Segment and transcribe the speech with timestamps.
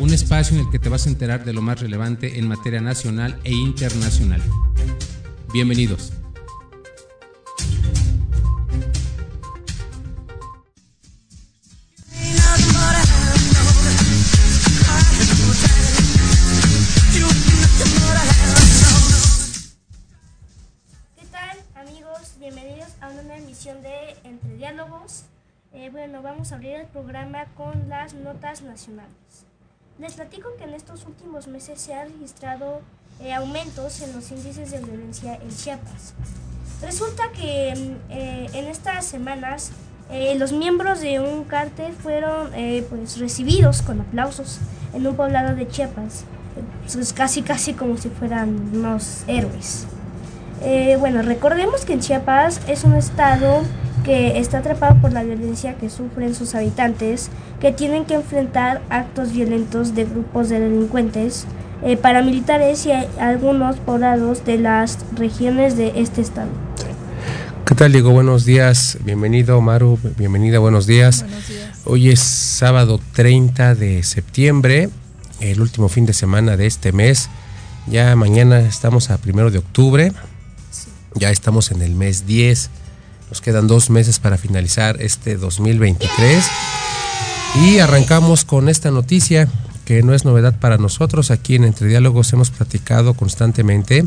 [0.00, 2.80] Un espacio en el que te vas a enterar de lo más relevante en materia
[2.80, 4.42] nacional e internacional.
[5.52, 6.12] Bienvenidos.
[23.60, 25.24] de Entre Diálogos.
[25.72, 29.12] Eh, bueno, vamos a abrir el programa con las notas nacionales.
[29.98, 32.80] Les platico que en estos últimos meses se han registrado
[33.20, 36.14] eh, aumentos en los índices de violencia en Chiapas.
[36.80, 39.72] Resulta que mm, eh, en estas semanas
[40.36, 42.50] los miembros de un cártel fueron
[42.88, 44.58] pues recibidos con aplausos
[44.92, 46.24] en un poblado de Chiapas,
[46.92, 49.86] pues casi casi como si fueran unos héroes.
[50.62, 53.62] Eh, bueno, recordemos que Chiapas es un estado
[54.04, 57.30] que está atrapado por la violencia que sufren sus habitantes,
[57.60, 61.46] que tienen que enfrentar actos violentos de grupos de delincuentes,
[61.82, 66.50] eh, paramilitares y algunos poblados de las regiones de este estado.
[67.64, 68.10] ¿Qué tal, Diego?
[68.10, 68.98] Buenos días.
[69.04, 69.98] Bienvenido, Maru.
[70.18, 71.22] Bienvenida, buenos días.
[71.22, 71.80] Buenos días.
[71.84, 74.90] Hoy es sábado 30 de septiembre,
[75.40, 77.30] el último fin de semana de este mes.
[77.86, 80.12] Ya mañana estamos a primero de octubre.
[81.14, 82.70] Ya estamos en el mes 10.
[83.30, 86.44] Nos quedan dos meses para finalizar este 2023.
[87.62, 89.48] Y arrancamos con esta noticia
[89.84, 91.30] que no es novedad para nosotros.
[91.30, 94.06] Aquí en Entre Diálogos hemos platicado constantemente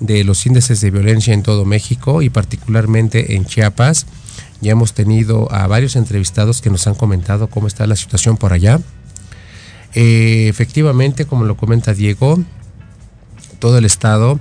[0.00, 4.06] de los índices de violencia en todo México y particularmente en Chiapas.
[4.60, 8.52] Ya hemos tenido a varios entrevistados que nos han comentado cómo está la situación por
[8.52, 8.80] allá.
[9.94, 12.42] Eh, efectivamente, como lo comenta Diego,
[13.58, 14.40] todo el estado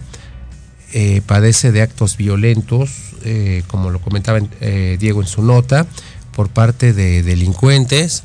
[0.94, 2.92] eh, padece de actos violentos,
[3.24, 5.88] eh, como lo comentaba eh, Diego en su nota,
[6.36, 8.24] por parte de delincuentes,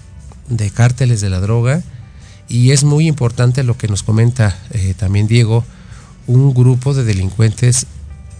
[0.48, 1.82] de cárteles de la droga,
[2.48, 4.56] y es muy importante lo que nos comenta
[4.98, 5.64] también Diego,
[6.28, 7.86] un grupo de delincuentes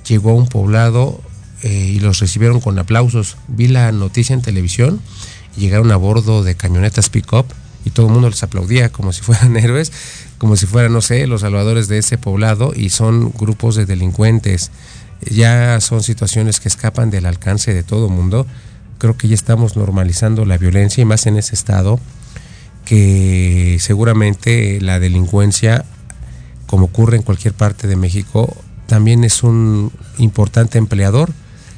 [0.07, 1.21] llegó a un poblado
[1.65, 3.37] y los recibieron con aplausos.
[3.49, 5.01] Vi la noticia en televisión,
[5.57, 7.47] llegaron a bordo de camionetas pick-up
[7.85, 9.91] y todo el mundo les aplaudía como si fueran héroes
[10.39, 14.71] como si fueran, no sé, los salvadores de ese poblado y son grupos de delincuentes.
[15.31, 18.47] Ya son situaciones que escapan del alcance de todo mundo.
[18.99, 21.99] Creo que ya estamos normalizando la violencia y más en ese estado
[22.85, 25.85] que seguramente la delincuencia,
[26.67, 28.55] como ocurre en cualquier parte de México,
[28.87, 31.33] también es un importante empleador.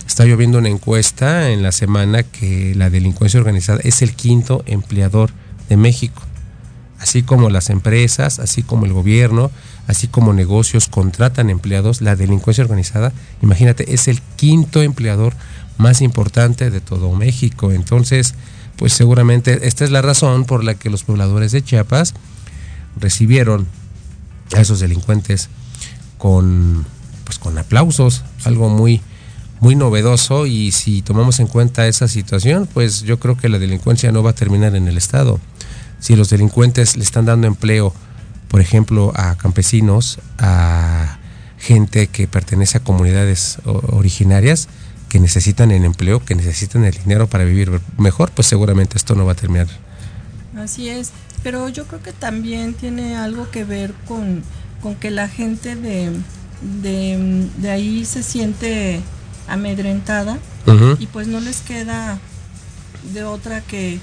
[0.07, 5.31] Está lloviendo una encuesta en la semana que la delincuencia organizada es el quinto empleador
[5.69, 6.28] de México
[7.01, 9.51] así como las empresas, así como el gobierno,
[9.87, 13.13] así como negocios contratan empleados, la delincuencia organizada,
[13.43, 15.35] imagínate, es el quinto empleador
[15.79, 17.73] más importante de todo México.
[17.73, 18.35] Entonces,
[18.77, 22.15] pues seguramente esta es la razón por la que los pobladores de Chiapas
[22.97, 23.67] recibieron
[24.57, 25.49] a esos delincuentes
[26.17, 26.87] con
[27.25, 29.03] pues con aplausos, algo muy
[29.61, 34.13] muy novedoso y si tomamos en cuenta esa situación, pues yo creo que la delincuencia
[34.13, 35.41] no va a terminar en el estado
[36.01, 37.93] si los delincuentes le están dando empleo,
[38.49, 41.19] por ejemplo, a campesinos, a
[41.59, 44.69] gente que pertenece a comunidades originarias
[45.09, 49.25] que necesitan el empleo, que necesitan el dinero para vivir mejor, pues seguramente esto no
[49.25, 49.67] va a terminar.
[50.57, 51.13] Así es,
[51.43, 54.43] pero yo creo que también tiene algo que ver con,
[55.01, 56.13] que la gente de,
[56.83, 59.01] de, ahí se siente
[59.49, 60.39] amedrentada
[60.99, 62.19] y pues no les queda
[63.15, 63.99] de otra que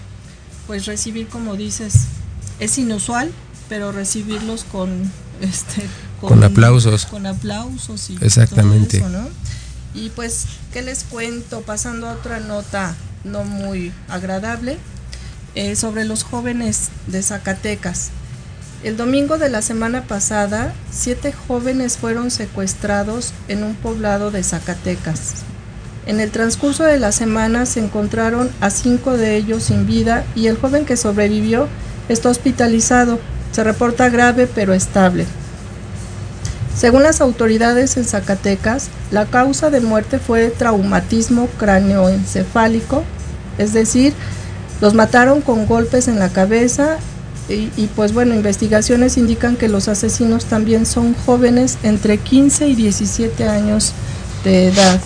[0.68, 2.06] pues recibir, como dices,
[2.60, 3.32] es inusual,
[3.70, 5.88] pero recibirlos con este
[6.22, 7.06] con, aplausos.
[7.06, 9.04] Con aplausos y Exactamente.
[9.94, 11.62] Y pues, ¿qué les cuento?
[11.62, 14.78] Pasando a otra nota no muy agradable,
[15.56, 18.10] eh, sobre los jóvenes de Zacatecas.
[18.84, 25.44] El domingo de la semana pasada, siete jóvenes fueron secuestrados en un poblado de Zacatecas.
[26.06, 30.48] En el transcurso de la semana se encontraron a cinco de ellos sin vida y
[30.48, 31.68] el joven que sobrevivió
[32.10, 33.20] está hospitalizado.
[33.52, 35.26] Se reporta grave pero estable.
[36.76, 43.04] Según las autoridades en Zacatecas, la causa de muerte fue traumatismo cráneoencefálico,
[43.58, 44.14] es decir,
[44.82, 46.98] los mataron con golpes en la cabeza
[47.48, 53.48] Y, pues bueno, investigaciones indican que los asesinos también son jóvenes entre 15 y 17
[53.48, 53.94] años
[54.44, 55.00] de edad.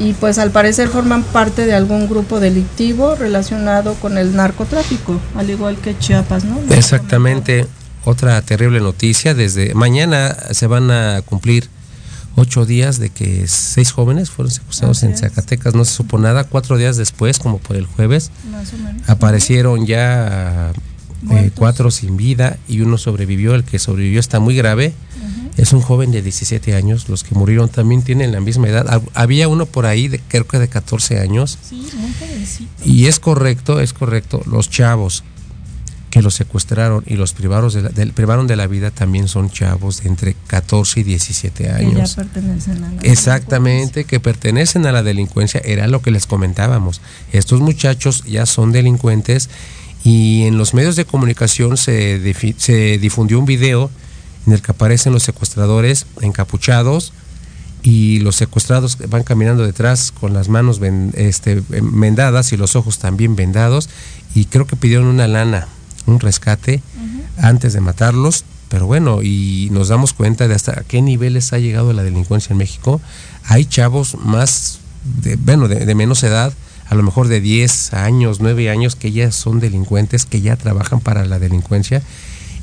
[0.00, 5.50] Y pues al parecer forman parte de algún grupo delictivo relacionado con el narcotráfico, al
[5.50, 6.58] igual que Chiapas, ¿no?
[6.70, 7.66] Exactamente.
[8.04, 11.68] Otra terrible noticia, desde mañana se van a cumplir
[12.36, 16.76] ocho días de que seis jóvenes fueron secuestrados en Zacatecas, no se supo nada, cuatro
[16.76, 18.30] días después, como por el jueves,
[19.06, 20.72] aparecieron ya
[21.30, 24.94] eh, cuatro sin vida y uno sobrevivió, el que sobrevivió está muy grave,
[25.58, 29.48] es un joven de 17 años, los que murieron también tienen la misma edad, había
[29.48, 31.58] uno por ahí, de, creo que de 14 años,
[32.84, 35.24] y es correcto, es correcto, los chavos
[36.10, 40.02] que los secuestraron y los privaron de, la, privaron de la vida también son chavos
[40.02, 42.14] de entre 14 y 17 años.
[42.14, 47.02] Que pertenecen a la Exactamente, que pertenecen a la delincuencia, era lo que les comentábamos.
[47.32, 49.50] Estos muchachos ya son delincuentes
[50.02, 53.90] y en los medios de comunicación se, se difundió un video
[54.48, 57.12] en el que aparecen los secuestradores encapuchados
[57.82, 60.80] y los secuestrados van caminando detrás con las manos
[61.12, 63.90] este, vendadas y los ojos también vendados
[64.34, 65.68] y creo que pidieron una lana
[66.06, 66.82] un rescate
[67.36, 71.92] antes de matarlos, pero bueno, y nos damos cuenta de hasta qué niveles ha llegado
[71.92, 73.02] la delincuencia en México.
[73.44, 74.78] Hay chavos más,
[75.22, 76.54] de, bueno, de, menos edad,
[76.88, 81.00] a lo mejor de 10 años, 9 años, que ya son delincuentes, que ya trabajan
[81.00, 82.02] para la delincuencia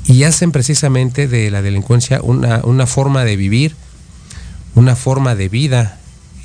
[0.06, 3.74] y hacen precisamente de la delincuencia una, una forma de vivir,
[4.74, 5.98] una forma de vida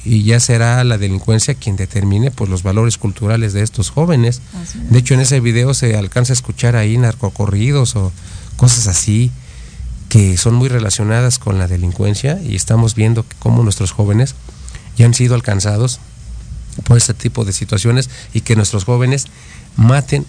[0.04, 4.42] y ya será la delincuencia quien determine pues los valores culturales de estos jóvenes.
[4.90, 8.12] De hecho, en ese video se alcanza a escuchar ahí narcocorridos o
[8.58, 9.32] cosas así
[10.10, 14.36] que son muy relacionadas con la delincuencia y estamos viendo cómo nuestros jóvenes
[14.98, 16.00] ya han sido alcanzados
[16.84, 19.28] por este tipo de situaciones y que nuestros jóvenes
[19.78, 20.26] maten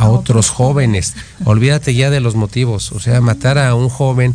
[0.00, 1.14] a otros jóvenes.
[1.44, 4.34] Olvídate ya de los motivos, o sea, matar a un joven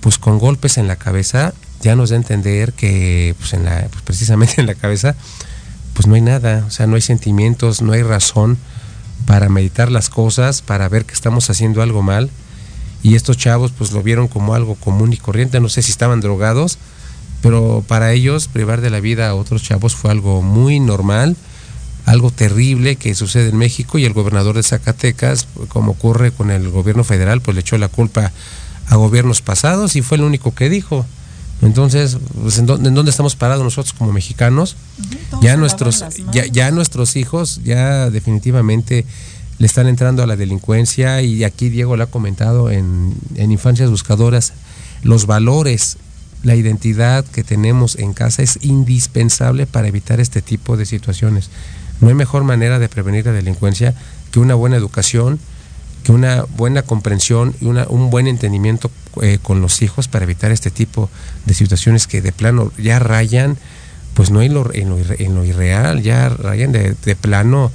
[0.00, 3.88] pues con golpes en la cabeza ya nos da a entender que pues en la,
[3.90, 5.16] pues precisamente en la cabeza
[5.92, 8.58] pues no hay nada, o sea, no hay sentimientos, no hay razón
[9.26, 12.30] para meditar las cosas, para ver que estamos haciendo algo mal.
[13.02, 16.20] Y estos chavos pues lo vieron como algo común y corriente, no sé si estaban
[16.20, 16.78] drogados,
[17.42, 21.36] pero para ellos privar de la vida a otros chavos fue algo muy normal,
[22.04, 26.68] algo terrible que sucede en México y el gobernador de Zacatecas, como ocurre con el
[26.68, 28.32] gobierno federal, pues le echó la culpa
[28.88, 31.06] a gobiernos pasados y fue el único que dijo.
[31.62, 34.76] Entonces, pues, ¿en, dónde, estamos parados nosotros como mexicanos?
[35.40, 39.06] ya nuestros, ya, ya nuestros hijos, ya definitivamente
[39.58, 43.90] le están entrando a la delincuencia y aquí Diego lo ha comentado en, en Infancias
[43.90, 44.54] Buscadoras,
[45.04, 45.98] los valores,
[46.42, 51.48] la identidad que tenemos en casa es indispensable para evitar este tipo de situaciones.
[52.02, 53.94] No hay mejor manera de prevenir la delincuencia
[54.32, 55.38] que una buena educación,
[56.02, 58.90] que una buena comprensión y una, un buen entendimiento
[59.22, 61.08] eh, con los hijos para evitar este tipo
[61.46, 63.56] de situaciones que de plano ya rayan,
[64.14, 64.88] pues no en lo, en
[65.34, 67.70] lo, irreal, ya rayan de, plano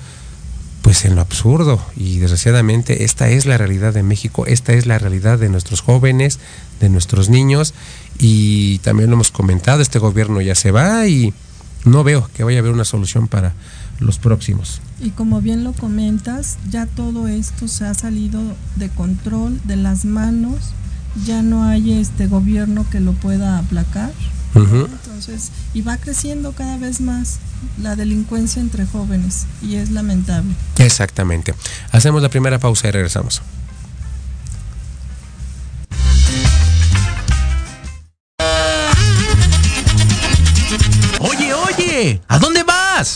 [0.81, 1.81] pues en lo absurdo.
[1.95, 6.39] Y desgraciadamente esta es la realidad de México, esta es la realidad de nuestros jóvenes,
[6.81, 7.73] de nuestros niños.
[8.19, 11.33] Y también lo hemos comentado, este gobierno ya se va y
[11.85, 13.53] no veo que vaya a haber una solución para
[13.99, 14.81] los próximos.
[14.99, 18.41] Y como bien lo comentas, ya todo esto se ha salido
[18.75, 20.73] de control, de las manos
[21.25, 24.11] ya no hay este gobierno que lo pueda aplacar.
[24.55, 27.37] Entonces, y va creciendo cada vez más
[27.79, 30.51] la delincuencia entre jóvenes y es lamentable.
[30.77, 31.53] Exactamente.
[31.91, 33.41] Hacemos la primera pausa y regresamos.
[41.19, 43.15] Oye, oye, ¿a dónde vas?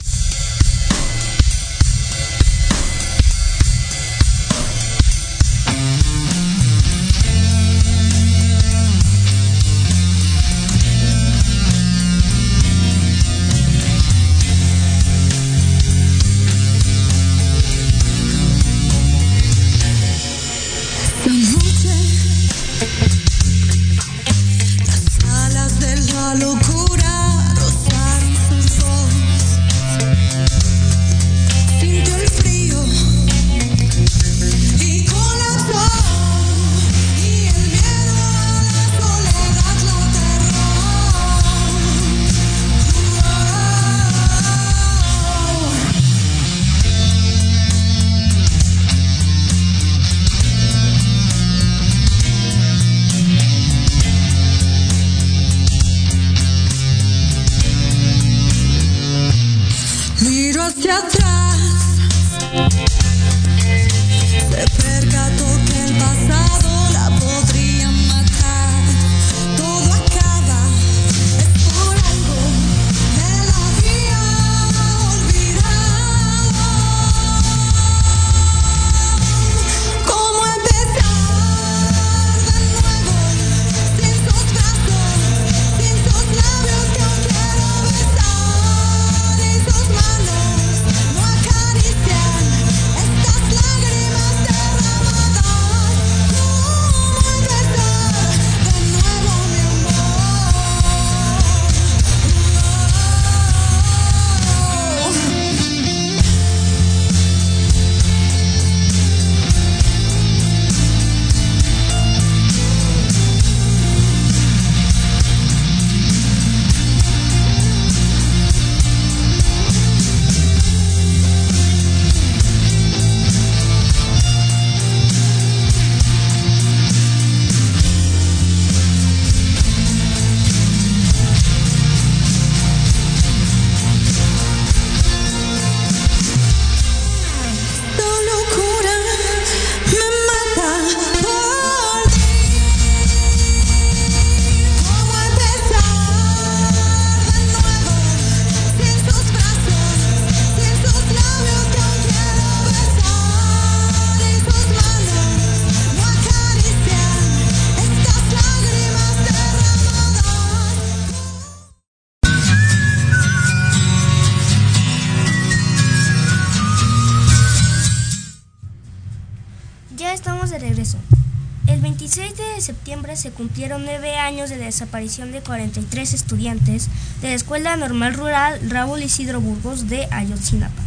[173.41, 176.89] Cumplieron nueve años de desaparición de 43 estudiantes
[177.21, 180.83] de la Escuela Normal Rural Raúl Isidro Burgos de Ayotzinapa.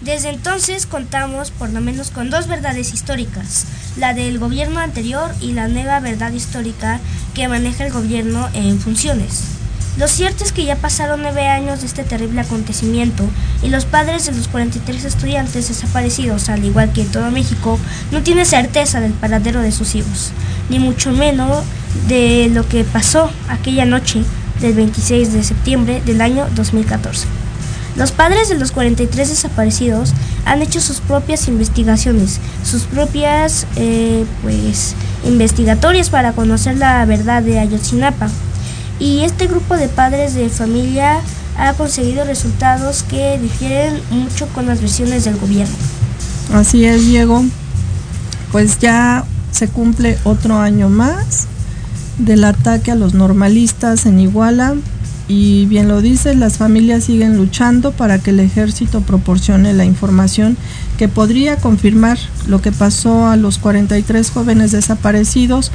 [0.00, 3.66] Desde entonces contamos por lo menos con dos verdades históricas,
[3.98, 6.98] la del gobierno anterior y la nueva verdad histórica
[7.34, 9.51] que maneja el gobierno en funciones.
[9.98, 13.24] Lo cierto es que ya pasaron nueve años de este terrible acontecimiento
[13.62, 17.78] y los padres de los 43 estudiantes desaparecidos, al igual que todo México,
[18.10, 20.30] no tienen certeza del paradero de sus hijos,
[20.70, 21.62] ni mucho menos
[22.08, 24.22] de lo que pasó aquella noche
[24.62, 27.26] del 26 de septiembre del año 2014.
[27.94, 30.14] Los padres de los 43 desaparecidos
[30.46, 34.94] han hecho sus propias investigaciones, sus propias eh, pues
[35.26, 38.30] investigatorias para conocer la verdad de Ayotzinapa
[38.98, 41.20] y este grupo de padres de familia
[41.56, 45.74] ha conseguido resultados que difieren mucho con las versiones del gobierno.
[46.52, 47.44] Así es, Diego.
[48.50, 51.46] Pues ya se cumple otro año más
[52.18, 54.74] del ataque a los normalistas en Iguala
[55.28, 60.56] y bien lo dice, las familias siguen luchando para que el ejército proporcione la información
[60.98, 65.70] que podría confirmar lo que pasó a los 43 jóvenes desaparecidos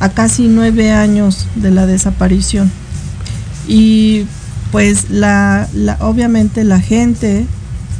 [0.00, 2.70] a casi nueve años de la desaparición.
[3.66, 4.24] Y
[4.72, 5.68] pues la,
[6.00, 7.46] obviamente la gente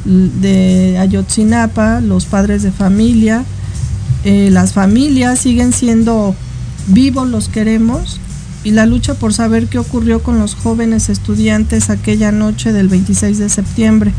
[0.05, 3.43] de Ayotzinapa, los padres de familia,
[4.23, 6.35] eh, las familias siguen siendo
[6.87, 8.19] vivos, los queremos,
[8.63, 13.37] y la lucha por saber qué ocurrió con los jóvenes estudiantes aquella noche del 26
[13.37, 14.11] de septiembre.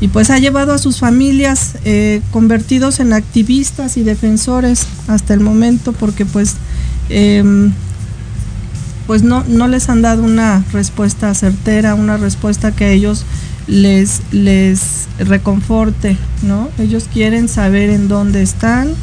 [0.00, 5.40] Y pues ha llevado a sus familias eh, convertidos en activistas y defensores hasta el
[5.40, 6.56] momento, porque pues
[7.14, 7.72] Em,
[9.06, 13.26] pues no, no les han dado una respuesta certera, una respuesta que a ellos
[13.66, 16.70] les, les reconforte, ¿no?
[16.78, 18.94] Ellos quieren saber en dónde están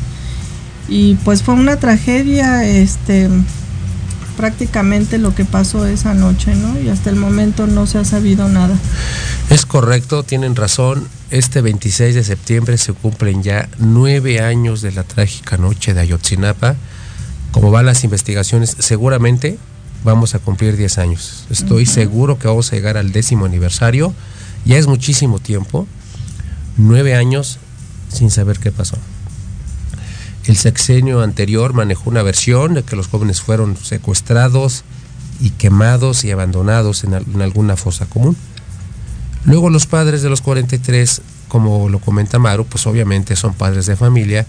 [0.87, 3.29] y pues fue una tragedia, este,
[4.35, 6.79] prácticamente lo que pasó esa noche, ¿no?
[6.81, 8.75] Y hasta el momento no se ha sabido nada.
[9.51, 11.07] Es correcto, tienen razón.
[11.29, 16.75] Este 26 de septiembre se cumplen ya nueve años de la trágica noche de Ayotzinapa
[17.51, 19.57] como van las investigaciones, seguramente
[20.03, 21.45] vamos a cumplir 10 años.
[21.49, 24.13] Estoy seguro que vamos a llegar al décimo aniversario.
[24.65, 25.87] Ya es muchísimo tiempo,
[26.77, 27.59] nueve años
[28.11, 28.97] sin saber qué pasó.
[30.45, 34.83] El sexenio anterior manejó una versión de que los jóvenes fueron secuestrados
[35.39, 38.35] y quemados y abandonados en, en alguna fosa común.
[39.45, 43.95] Luego los padres de los 43, como lo comenta Maru, pues obviamente son padres de
[43.95, 44.45] familia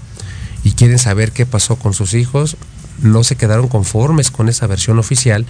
[0.64, 2.56] y quieren saber qué pasó con sus hijos
[3.02, 5.46] no se quedaron conformes con esa versión oficial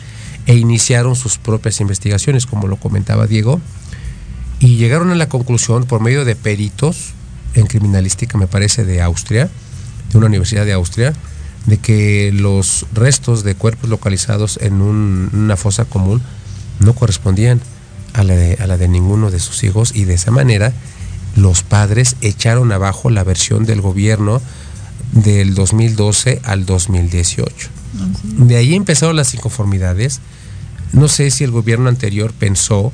[0.47, 3.61] e iniciaron sus propias investigaciones, como lo comentaba Diego,
[4.59, 7.15] y llegaron a la conclusión por medio de peritos
[7.55, 9.51] en criminalística, me parece, de Austria,
[10.11, 11.13] de una universidad de Austria,
[11.67, 16.23] de que los restos de cuerpos localizados en una fosa común
[16.79, 17.61] no correspondían
[18.13, 20.73] a la, de, a la de ninguno de sus hijos y de esa manera
[21.37, 24.41] los padres echaron abajo la versión del gobierno
[25.13, 27.69] del 2012 al 2018.
[28.23, 30.21] De ahí empezaron las inconformidades.
[30.93, 32.93] No sé si el gobierno anterior pensó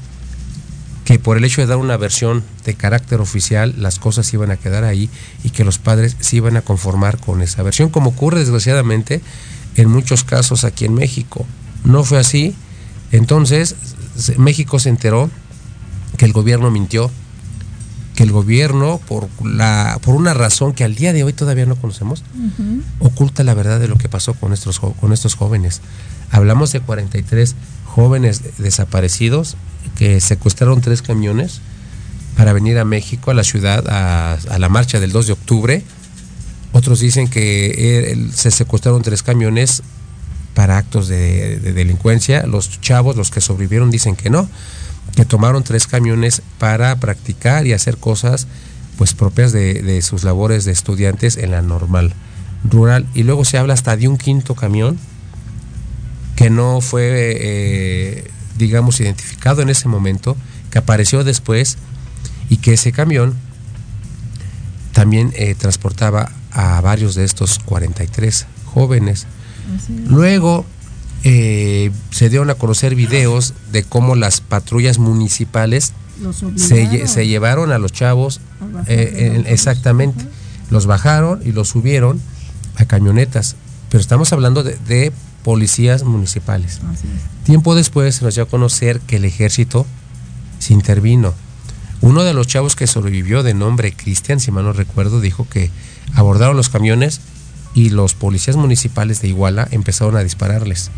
[1.04, 4.56] que por el hecho de dar una versión de carácter oficial las cosas iban a
[4.56, 5.08] quedar ahí
[5.44, 9.20] y que los padres se iban a conformar con esa versión, como ocurre desgraciadamente
[9.76, 11.46] en muchos casos aquí en México.
[11.84, 12.54] No fue así.
[13.12, 13.76] Entonces
[14.36, 15.30] México se enteró
[16.16, 17.10] que el gobierno mintió,
[18.16, 21.76] que el gobierno, por, la, por una razón que al día de hoy todavía no
[21.76, 22.24] conocemos,
[22.98, 25.82] oculta la verdad de lo que pasó con estos, con estos jóvenes.
[26.30, 29.56] Hablamos de 43 jóvenes desaparecidos
[29.96, 31.60] que secuestraron tres camiones
[32.38, 35.82] para venir a México, a la ciudad, a, la marcha del 2 de octubre.
[36.72, 39.82] Otros dicen que eh, se secuestraron tres camiones
[40.54, 42.46] para actos de delincuencia.
[42.46, 44.48] Los chavos, los que sobrevivieron, dicen que no
[45.16, 48.46] que tomaron tres camiones para practicar y hacer cosas
[48.98, 52.14] pues propias de, sus labores de estudiantes en la normal
[52.70, 53.06] rural.
[53.14, 54.98] Y luego se habla hasta de un quinto camión
[56.36, 60.36] que no fue, eh, digamos, identificado en ese momento,
[60.70, 61.78] que apareció después
[62.48, 63.34] y que ese camión
[64.92, 69.26] también eh, transportaba a varios de estos 43 jóvenes.
[70.06, 70.64] Luego
[71.28, 75.92] eh, se dieron a conocer videos de cómo las patrullas municipales
[76.54, 78.40] se, llevaron a los chavos,
[78.86, 80.24] eh, exactamente,
[80.70, 82.20] los bajaron y los subieron
[82.76, 83.56] a camionetas,
[83.90, 85.12] pero estamos hablando de,
[85.42, 86.80] policías municipales.
[87.42, 89.84] Tiempo después se nos dio a conocer que el ejército
[90.60, 91.34] se intervino.
[92.02, 95.72] Uno de los chavos que sobrevivió de nombre Cristian, si mal no recuerdo, dijo que
[96.14, 97.20] abordaron los camiones
[97.74, 100.92] y los policías municipales de Iguala empezaron a dispararles.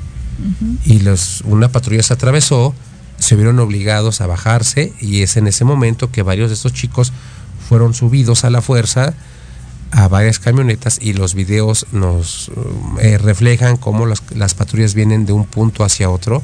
[0.84, 1.02] Y
[1.44, 2.74] una patrulla se atravesó,
[3.18, 7.12] se vieron obligados a bajarse y es en ese momento que varios de estos chicos
[7.68, 9.14] fueron subidos a la fuerza
[9.90, 12.50] a varias camionetas y los videos nos
[13.00, 16.42] eh, reflejan cómo las, las, patrullas vienen de un punto hacia otro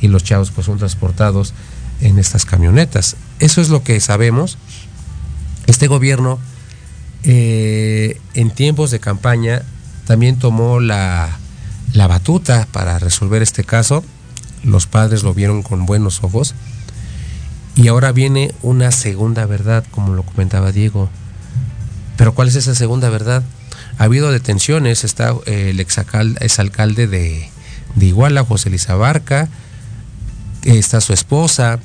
[0.00, 1.52] y los chavos pues son transportados
[2.00, 3.16] en estas camionetas.
[3.40, 4.58] Eso es lo que sabemos.
[5.66, 6.38] Este gobierno
[7.24, 9.62] eh, en tiempos de campaña
[10.06, 11.38] también tomó la,
[11.92, 14.04] la batuta para resolver este caso.
[14.64, 16.54] Los padres lo vieron con buenos ojos.
[17.76, 21.08] Y ahora viene una segunda verdad, como lo comentaba Diego.
[22.16, 23.44] Pero ¿cuál es esa segunda verdad?
[23.98, 27.48] Ha habido detenciones, está eh, el exalcalde, alcalde de,
[27.94, 29.48] de Iguala, José Luis Abarca,
[30.64, 31.78] está su esposa.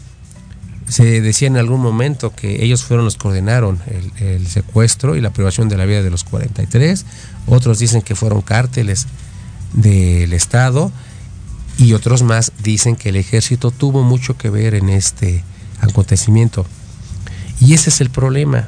[0.88, 5.22] Se decía en algún momento que ellos fueron los que ordenaron el, el secuestro y
[5.22, 7.06] la privación de la vida de los 43.
[7.46, 9.06] Otros dicen que fueron cárteles
[9.74, 10.92] del Estado
[11.78, 15.44] y otros más dicen que el ejército tuvo mucho que ver en este
[15.82, 16.66] acontecimiento.
[17.60, 18.68] Y ese es el problema.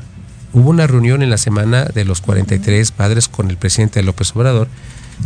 [0.54, 4.68] Hubo una reunión en la semana de los 43 padres con el presidente López Obrador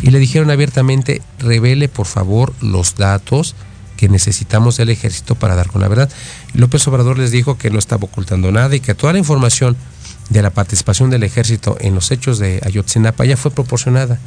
[0.01, 3.55] y le dijeron abiertamente, revele por favor los datos
[3.95, 6.09] que necesitamos del ejército para dar con la verdad.
[6.53, 9.75] López Obrador les dijo que no estaba ocultando nada y que toda la información
[10.29, 14.19] de la participación del ejército en los hechos de Ayotzinapa ya fue proporcionada.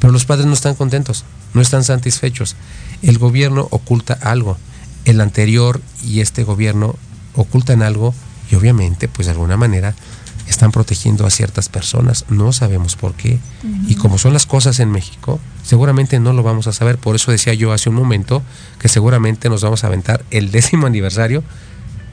[0.00, 2.56] Pero los padres no están contentos, no están satisfechos.
[3.02, 4.58] El gobierno oculta algo.
[5.04, 6.96] El anterior y este gobierno
[7.34, 8.14] ocultan algo
[8.50, 9.94] y obviamente, pues de alguna manera,
[10.48, 12.24] están protegiendo a ciertas personas.
[12.28, 13.38] No sabemos por qué.
[13.62, 13.90] Uh -huh.
[13.90, 16.98] Y como son las cosas en México, seguramente no lo vamos a saber.
[16.98, 18.42] Por eso decía yo hace un momento
[18.78, 21.42] que seguramente nos vamos a aventar el décimo aniversario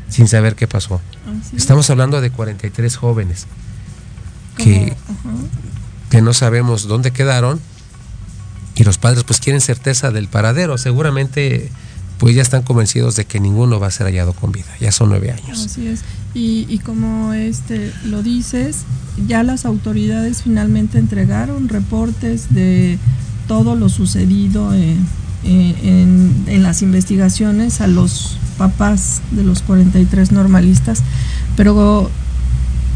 [0.09, 1.01] sin saber qué pasó.
[1.55, 3.47] Estamos hablando de 43 jóvenes
[4.57, 6.09] que, uh -huh.
[6.09, 7.59] que no sabemos dónde quedaron
[8.75, 10.77] y los padres pues quieren certeza del paradero.
[10.77, 11.69] Seguramente
[12.17, 14.67] pues ya están convencidos de que ninguno va a ser hallado con vida.
[14.79, 15.65] Ya son nueve años.
[15.65, 16.01] Así es.
[16.35, 18.77] Y, como este lo dices,
[19.27, 22.97] ya las autoridades finalmente entregaron reportes de
[23.47, 25.05] todo lo sucedido en,
[25.43, 31.03] en, en las investigaciones a los papás de los 43 normalistas,
[31.55, 32.09] pero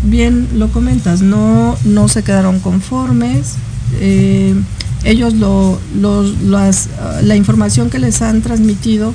[0.04, 3.56] bien lo comentas, no, no se quedaron conformes.
[4.00, 4.56] Eh,
[5.04, 6.90] ellos lo, lo, las,
[7.22, 9.14] la información que les han transmitido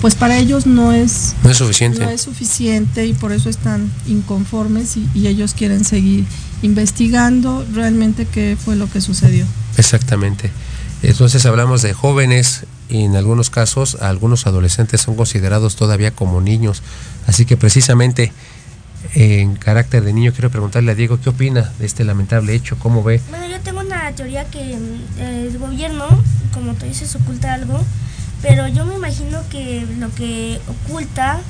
[0.00, 2.00] pues para ellos no es, no es suficiente.
[2.00, 6.24] No es suficiente y por eso están inconformes y, y, ellos quieren seguir
[6.62, 9.44] investigando realmente qué fue lo que sucedió.
[9.76, 10.52] Exactamente.
[11.02, 16.82] Entonces hablamos de jóvenes y en algunos casos algunos adolescentes son considerados todavía como niños.
[17.26, 18.32] Así que precisamente
[19.14, 23.02] en carácter de niño quiero preguntarle a Diego qué opina de este lamentable hecho, cómo
[23.02, 23.20] ve.
[23.30, 24.74] Bueno, yo tengo una teoría que
[25.18, 26.06] eh, el gobierno,
[26.52, 27.80] como tú dices, oculta algo
[28.42, 31.40] pero yo me imagino que lo que oculta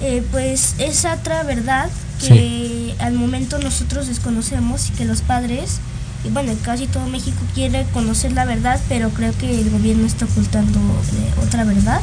[0.00, 2.94] eh, pues es otra verdad que sí.
[2.98, 5.78] al momento nosotros desconocemos y que los padres
[6.24, 10.26] y bueno casi todo México quiere conocer la verdad pero creo que el gobierno está
[10.26, 12.00] ocultando eh, otra verdad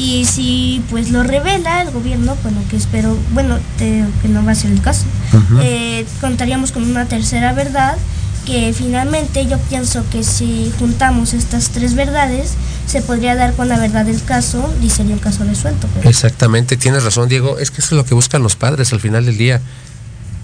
[0.00, 4.52] y si pues lo revela el gobierno bueno que espero bueno te, que no va
[4.52, 5.60] a ser el caso uh -huh.
[5.62, 7.98] eh, contaríamos con una tercera verdad
[8.46, 12.54] que finalmente yo pienso que si juntamos estas tres verdades
[12.86, 15.86] se podría dar con la verdad del caso y sería un caso resuelto.
[15.94, 16.08] Pero...
[16.08, 19.26] Exactamente, tienes razón Diego, es que eso es lo que buscan los padres al final
[19.26, 19.60] del día,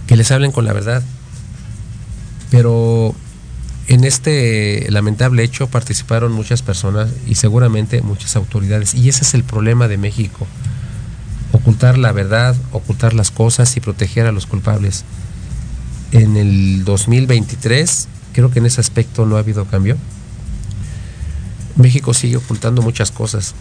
[0.07, 1.03] que les hablen con la verdad.
[2.51, 3.15] Pero
[3.89, 9.45] en este lamentable hecho participaron muchas personas y seguramente muchas autoridades y ese es el
[9.45, 10.47] problema de México,
[11.53, 15.05] ocultar la verdad, ocultar las cosas y proteger a los culpables
[16.13, 19.97] en el 2023, creo que en ese aspecto no ha habido cambio.
[21.77, 23.55] México sigue ocultando muchas cosas.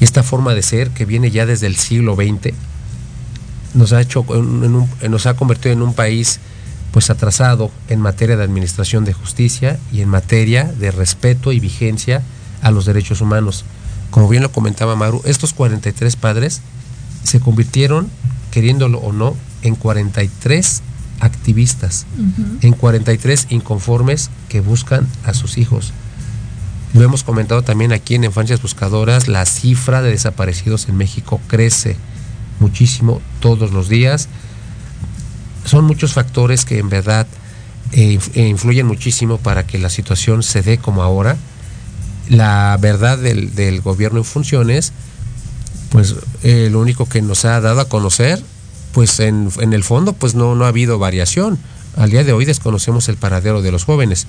[0.00, 2.54] Y esta forma de ser, que viene ya desde el siglo XX,
[3.74, 4.24] nos ha, hecho
[5.08, 6.40] nos ha convertido en un país
[6.92, 12.22] pues atrasado en materia de administración de justicia y en materia de respeto y vigencia
[12.62, 13.64] a los derechos humanos.
[14.10, 16.62] Como bien lo comentaba Maru, estos 43 padres
[17.22, 18.08] se convirtieron,
[18.50, 20.82] queriéndolo o no, en 43
[21.20, 22.58] activistas, uh -huh.
[22.62, 25.92] en 43 inconformes que buscan a sus hijos.
[26.92, 31.96] Lo hemos comentado también aquí en Infancias Buscadoras, la cifra de desaparecidos en México crece
[32.58, 34.28] muchísimo todos los días.
[35.70, 37.28] Son muchos factores que en verdad
[37.92, 41.36] eh, influyen muchísimo para que la situación se dé como ahora.
[42.28, 44.92] La verdad del, gobierno en funciones,
[45.90, 48.42] pues eh, lo único que nos ha dado a conocer
[48.90, 51.56] pues en, el fondo pues no, no ha habido variación.
[51.96, 54.26] Al día de hoy desconocemos el paradero de los jóvenes.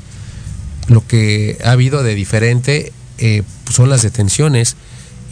[0.89, 4.75] Lo que ha habido de diferente eh, son las detenciones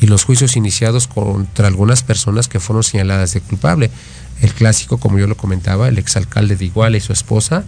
[0.01, 3.91] y los juicios iniciados contra algunas personas que fueron señaladas de culpable.
[4.41, 7.65] El clásico, como yo lo comentaba, el exalcalde de Iguala y su esposa.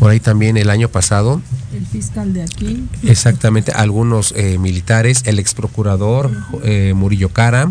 [0.00, 1.40] Por ahí también el año pasado.
[1.72, 2.84] El fiscal de aquí.
[3.04, 6.30] Exactamente, algunos eh, militares, el ex procurador
[6.64, 7.70] eh, Murillo Cara.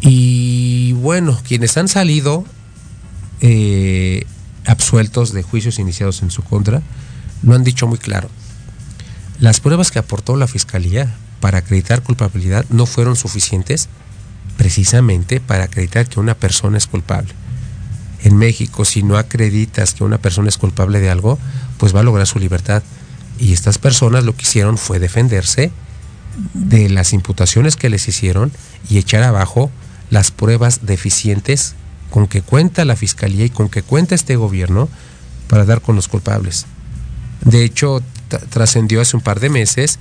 [0.00, 2.46] Y bueno, quienes han salido
[3.42, 4.24] eh,
[4.64, 6.80] absueltos de juicios iniciados en su contra,
[7.42, 8.30] lo han dicho muy claro.
[9.38, 13.88] Las pruebas que aportó la fiscalía para acreditar culpabilidad no fueron suficientes
[14.56, 17.32] precisamente para acreditar que una persona es culpable.
[18.22, 21.38] En México, si no acreditas que una persona es culpable de algo,
[21.78, 22.82] pues va a lograr su libertad.
[23.38, 25.70] Y estas personas lo que hicieron fue defenderse
[26.52, 28.52] de las imputaciones que les hicieron
[28.88, 29.70] y echar abajo
[30.10, 31.74] las pruebas deficientes
[32.10, 34.88] con que cuenta la fiscalía y con que cuenta este gobierno
[35.48, 36.66] para dar con los culpables.
[37.44, 38.02] De hecho,
[38.50, 39.98] trascendió hace un par de meses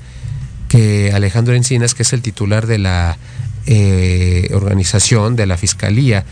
[0.69, 3.17] que Alejandro Encinas, que es el titular de la
[3.65, 6.23] eh, organización, de la Fiscalía,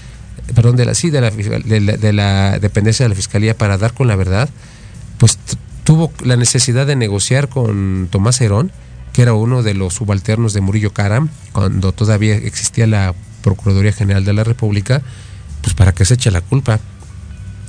[0.56, 4.08] perdón, de la, sí, de la, de la, dependencia de la Fiscalía para dar con
[4.08, 4.50] la verdad,
[5.17, 5.38] pues
[5.84, 8.71] tuvo la necesidad de negociar con Tomás Herón,
[9.12, 14.23] que era uno de los subalternos de Murillo Caram, cuando todavía existía la Procuraduría General
[14.23, 15.02] de la República,
[15.62, 16.80] pues para que se eche la culpa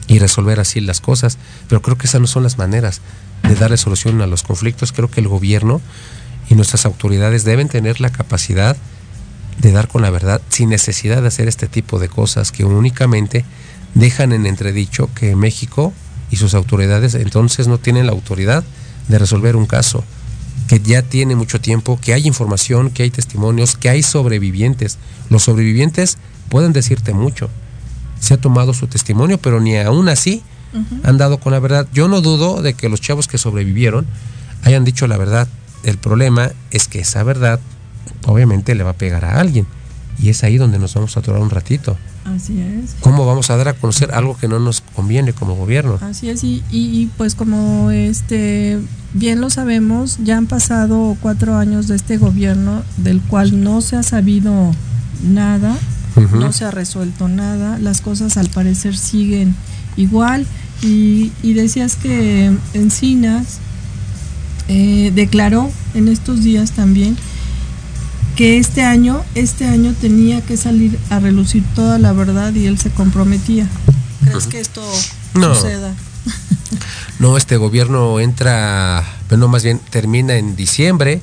[0.08, 1.38] y resolver así las cosas.
[1.68, 3.00] Pero creo que esas no son las maneras
[3.42, 4.92] de darle solución a los conflictos.
[4.92, 5.80] Creo que el gobierno
[6.48, 8.76] y nuestras autoridades deben tener la capacidad
[9.58, 13.44] de dar con la verdad sin necesidad de hacer este tipo de cosas que únicamente
[13.94, 15.92] dejan en entredicho que México
[16.30, 18.64] y sus autoridades entonces no tienen la autoridad
[19.08, 20.04] de resolver un caso,
[20.68, 24.98] que ya tiene mucho tiempo, que hay información, que hay testimonios, que hay sobrevivientes.
[25.30, 26.18] Los sobrevivientes
[26.50, 27.48] pueden decirte mucho.
[28.20, 30.42] Se ha tomado su testimonio, pero ni aún así
[31.02, 31.88] han dado con la verdad.
[31.94, 34.06] Yo no dudo de que los chavos que sobrevivieron
[34.64, 35.48] hayan dicho la verdad,
[35.82, 37.60] el problema es que esa verdad
[38.26, 39.66] obviamente le va a pegar a alguien.
[40.20, 41.96] Y es ahí donde nos vamos a atorar un ratito.
[42.24, 42.96] Así es.
[43.00, 45.98] ¿Cómo vamos a dar a conocer algo que no nos conviene como gobierno?
[46.02, 48.78] Así es, y, y, pues como este
[49.14, 53.96] bien lo sabemos, ya han pasado cuatro años de este gobierno del cual no se
[53.96, 54.72] ha sabido
[55.22, 55.74] nada,
[56.16, 59.54] no se ha resuelto nada, las cosas al parecer siguen
[59.96, 60.46] igual.
[60.82, 63.58] Y, y decías que Encinas
[64.68, 67.16] eh, declaró en estos días también
[68.36, 72.78] que este año, este año tenía que salir a relucir toda la verdad y él
[72.78, 73.66] se comprometía.
[74.24, 74.80] ¿Crees que esto
[75.34, 75.54] no.
[75.54, 75.94] suceda?
[77.18, 81.20] no, este gobierno entra, bueno, más bien termina en diciembre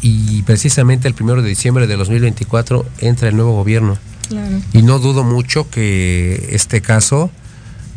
[0.00, 3.98] y precisamente el primero de diciembre de 2024 entra el nuevo gobierno.
[4.28, 4.60] Claro.
[4.72, 7.30] Y no dudo mucho que este caso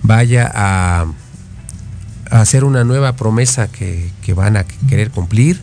[0.01, 1.05] vaya a
[2.31, 5.59] hacer una nueva promesa que, van a querer cumplir.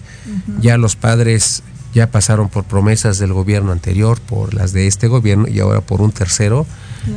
[0.60, 1.62] Ya los padres
[1.94, 6.00] ya pasaron por promesas del gobierno anterior, por las de este gobierno y ahora por
[6.00, 6.66] un tercero.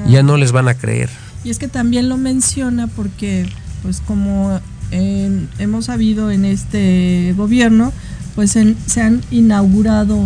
[0.07, 1.09] Ya no les van a creer.
[1.43, 3.47] Y es que también lo menciona porque,
[3.83, 4.59] pues como
[4.91, 7.91] hemos sabido en este gobierno,
[8.35, 10.17] pues se han inaugurado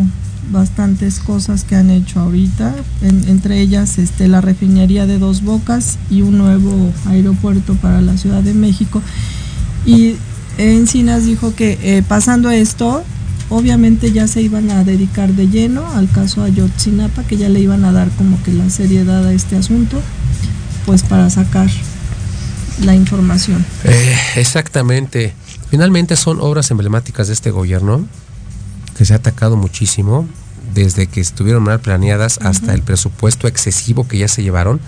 [0.51, 6.21] bastantes cosas que han hecho ahorita, entre ellas este, la refinería de Dos Bocas y
[6.21, 9.01] un nuevo aeropuerto para la Ciudad de México.
[9.85, 10.15] Y
[10.57, 13.03] Encinas dijo que eh, pasando esto,
[13.49, 17.85] obviamente ya se iban a dedicar de lleno al caso Ayotzinapa, que ya le iban
[17.85, 20.01] a dar como que la seriedad a este asunto,
[20.85, 21.69] pues para sacar
[22.83, 23.65] la información.
[23.83, 25.33] Eh, exactamente.
[25.69, 28.07] Finalmente son obras emblemáticas de este gobierno
[28.97, 30.27] que se ha atacado muchísimo,
[30.73, 34.79] desde que estuvieron mal planeadas hasta el presupuesto excesivo que ya se llevaron.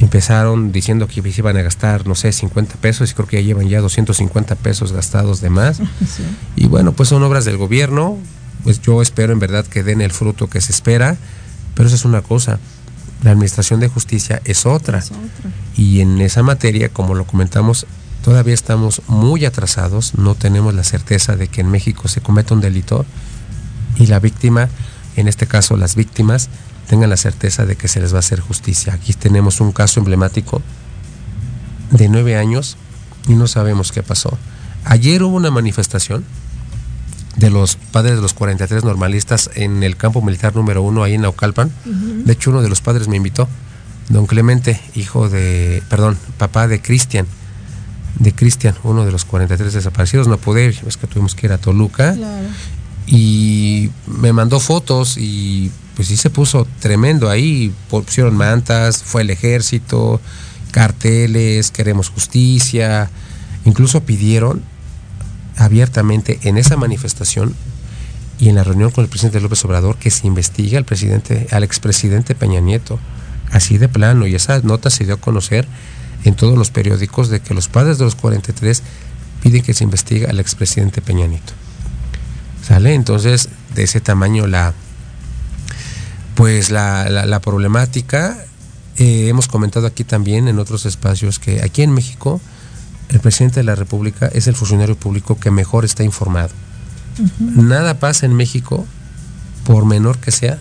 [0.00, 3.68] Empezaron diciendo que iban a gastar, no sé, 50 pesos y creo que ya llevan
[3.68, 5.80] ya 250 pesos gastados de más.
[6.56, 8.18] Y bueno, pues son obras del gobierno,
[8.64, 11.16] pues yo espero en verdad que den el fruto que se espera,
[11.74, 12.58] pero eso es una cosa.
[13.22, 14.98] La administración de justicia es otra.
[14.98, 15.50] Es otra.
[15.76, 17.86] Y en esa materia, como lo comentamos,
[18.22, 22.60] todavía estamos muy atrasados, no tenemos la certeza de que en México se cometa un
[22.60, 23.04] delito
[23.96, 24.68] y la víctima,
[25.16, 26.48] en este caso las víctimas,
[26.88, 28.94] tengan la certeza de que se les va a hacer justicia.
[28.94, 30.62] Aquí tenemos un caso emblemático
[31.90, 32.76] de nueve años
[33.28, 34.36] y no sabemos qué pasó.
[34.84, 36.24] Ayer hubo una manifestación
[37.36, 41.22] de los padres de los 43 normalistas en el campo militar número uno, ahí en
[41.22, 41.70] Naucalpan.
[42.24, 43.48] De hecho, uno de los padres me invitó,
[44.08, 47.26] don Clemente, hijo de, perdón, papá de Cristian,
[48.18, 50.28] de Cristian, uno de los 43 desaparecidos.
[50.28, 52.14] No pude ir, es que tuvimos que ir a Toluca.
[52.14, 52.48] Claro
[53.06, 59.30] y me mandó fotos y pues sí se puso tremendo ahí, pusieron mantas, fue el
[59.30, 60.20] ejército
[60.70, 63.10] carteles, queremos justicia,
[63.64, 64.62] incluso pidieron
[65.56, 67.54] abiertamente en esa manifestación
[68.38, 71.62] y en la reunión con el presidente López Obrador que se investigue al presidente, al
[71.62, 72.98] expresidente Peña Nieto,
[73.52, 75.68] así de plano, y esa nota se dio a conocer
[76.24, 78.82] en todos los periódicos de que los padres de los 43
[79.42, 81.52] piden que se investigue al expresidente Peña Nieto.
[82.62, 82.94] ¿Sale?
[82.94, 84.72] Entonces, de ese tamaño la
[86.34, 88.36] pues la, la, problemática.
[88.96, 92.40] Eh, hemos comentado aquí también en otros espacios que aquí en México
[93.08, 96.50] el presidente de la República es el funcionario público que mejor está informado.
[97.38, 98.86] Nada pasa en México,
[99.64, 100.58] por menor que sea,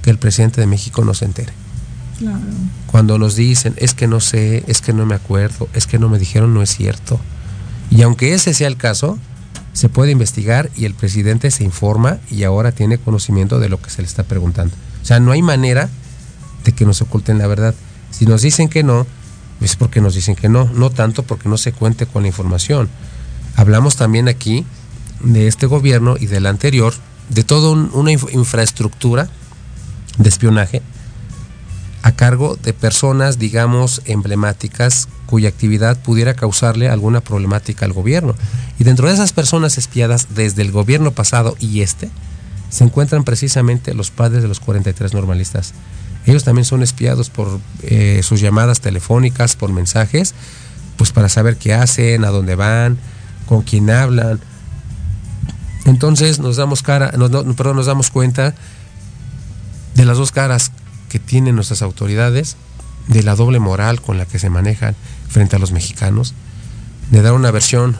[0.00, 1.52] que el presidente de México no se entere.
[2.86, 6.08] Cuando nos dicen, es que no sé, es que no me acuerdo, es que no
[6.08, 7.20] me dijeron, no es cierto.
[7.90, 9.18] Y aunque ese sea el caso,
[9.72, 13.90] se puede investigar y el presidente se informa y ahora tiene conocimiento de lo que
[13.90, 14.74] se le está preguntando.
[15.02, 15.88] O sea, no hay manera
[16.64, 17.74] de que nos oculten la verdad.
[18.10, 19.06] Si nos dicen que no,
[19.60, 22.88] es porque nos dicen que no, no tanto porque no se cuente con la información.
[23.56, 24.64] Hablamos también aquí
[25.20, 26.92] de este gobierno y del anterior,
[27.28, 29.28] de toda una infraestructura
[30.18, 30.82] de espionaje
[32.02, 38.34] a cargo de personas, digamos, emblemáticas cuya actividad pudiera causarle alguna problemática al gobierno.
[38.78, 42.10] Y dentro de esas personas espiadas desde el gobierno pasado y este,
[42.70, 45.74] se encuentran precisamente los padres de los 43 normalistas.
[46.26, 50.34] Ellos también son espiados por eh, sus llamadas telefónicas, por mensajes,
[50.96, 52.98] pues para saber qué hacen, a dónde van,
[53.46, 54.40] con quién hablan.
[55.84, 58.54] Entonces nos damos cara, perdón, nos damos cuenta
[59.94, 60.72] de las dos caras
[61.12, 62.56] que tienen nuestras autoridades,
[63.06, 64.94] de la doble moral con la que se manejan
[65.28, 66.32] frente a los mexicanos,
[67.10, 67.98] de dar una versión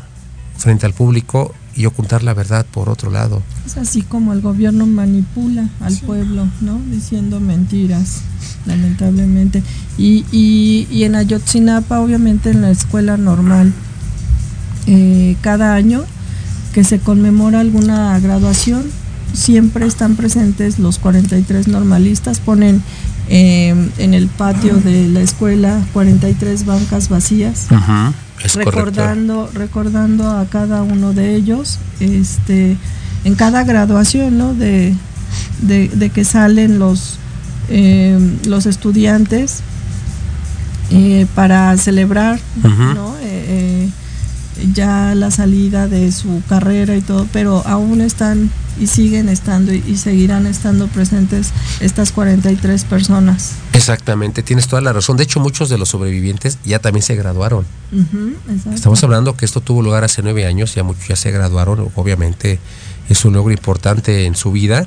[0.57, 3.43] frente al público y ocultar la verdad por otro lado.
[3.67, 6.81] Es así como el gobierno manipula al pueblo, ¿no?
[6.91, 8.23] Diciendo mentiras,
[8.65, 9.63] lamentablemente.
[9.99, 13.75] Y, y, en Ayotzinapa, obviamente en la escuela normal,
[14.87, 16.03] eh, cada año
[16.73, 18.85] que se conmemora alguna graduación,
[19.33, 22.83] siempre están presentes los 43 normalistas, ponen
[23.29, 27.69] eh, en el patio de la escuela 43 bancas vacías
[28.55, 32.77] recordando, recordando a cada uno de ellos, este,
[33.25, 34.55] en cada graduación, ¿no?
[34.55, 34.95] De,
[35.61, 37.19] de, que salen los,
[37.69, 39.61] eh, los estudiantes
[40.91, 43.15] eh, para celebrar, ¿no?
[43.23, 43.89] Eh,
[44.75, 49.97] ya la salida de su carrera y todo, pero aún están y siguen estando y,
[49.97, 53.53] seguirán estando presentes estas 43 personas.
[53.73, 55.17] Exactamente, tienes toda la razón.
[55.17, 57.65] De hecho, muchos de los sobrevivientes ya también se graduaron.
[58.73, 62.59] Estamos hablando que esto tuvo lugar hace nueve años, ya muchos ya se graduaron, obviamente
[63.09, 64.87] es un logro importante en su vida.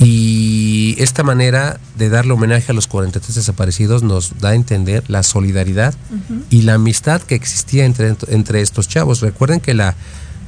[0.00, 5.24] Y esta manera de darle homenaje a los 43 desaparecidos nos da a entender la
[5.24, 5.94] solidaridad
[6.50, 9.20] y la amistad que existía entre, entre estos chavos.
[9.20, 9.96] Recuerden que la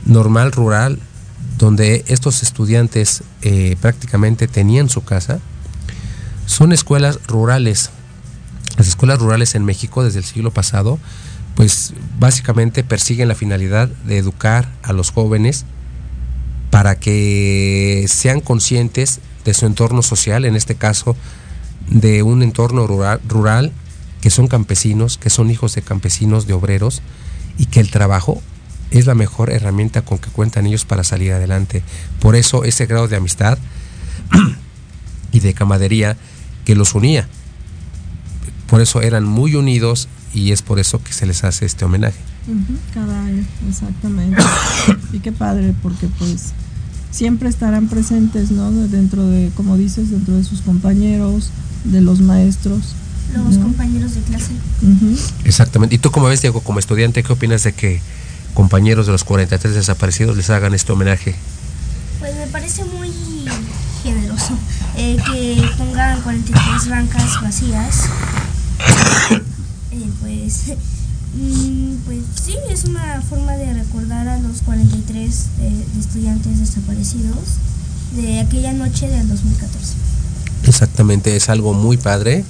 [0.07, 1.01] normal rural
[1.61, 5.41] donde estos estudiantes eh, prácticamente tenían su casa,
[6.47, 7.91] son escuelas rurales.
[8.79, 10.99] Las escuelas rurales en México desde el siglo pasado,
[11.57, 15.67] pues básicamente persiguen la finalidad de educar a los jóvenes
[16.71, 21.15] para que sean conscientes de su entorno social, en este caso
[21.91, 23.73] de un entorno rural, rural
[24.23, 27.03] que son campesinos, que son hijos de campesinos, de obreros,
[27.59, 28.41] y que el trabajo
[28.91, 31.83] es la mejor herramienta con que cuentan ellos para salir adelante.
[32.21, 33.59] Por eso ese grado de amistad
[35.33, 36.17] y de camadería
[36.65, 37.29] que los unía.
[38.69, 42.19] Por eso eran muy unidos y es por eso que se les hace este homenaje.
[42.95, 44.43] cada año, exactamente.
[45.13, 46.53] y qué padre, porque pues
[47.11, 48.71] siempre estarán presentes, ¿no?
[48.71, 51.51] Dentro de, como dices, dentro de sus compañeros,
[51.85, 52.95] de los maestros.
[53.35, 54.51] Los compañeros de clase.
[55.45, 55.95] Exactamente.
[55.95, 58.01] ¿Y tú como ves, Diego, como estudiante, qué opinas de que
[58.55, 61.35] compañeros de los 43 desaparecidos les hagan este homenaje?
[62.19, 63.11] Pues me parece muy
[64.03, 64.59] generoso
[64.97, 68.05] eh, que pongan 43 bancas vacías.
[69.93, 70.77] Eh, pues,
[71.35, 77.59] mm, pues sí, es una forma de recordar a los 43 eh, estudiantes desaparecidos
[78.15, 79.95] de aquella noche del 2014.
[80.65, 82.45] Exactamente, es algo muy padre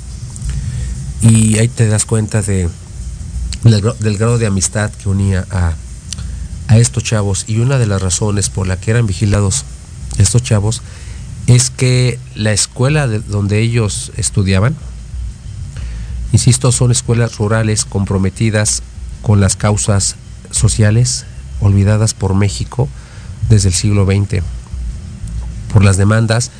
[1.22, 2.68] y ahí te das cuenta de,
[3.64, 5.74] del grado de amistad que unía a
[6.70, 9.64] a estos chavos y una de las razones por la que eran vigilados
[10.18, 10.82] estos chavos
[11.48, 14.76] es que la escuela de donde ellos estudiaban,
[16.32, 18.84] insisto, son escuelas rurales comprometidas
[19.20, 20.14] con las causas
[20.52, 21.24] sociales
[21.58, 22.88] olvidadas por México
[23.48, 24.44] desde el siglo XX,
[25.72, 26.52] por las demandas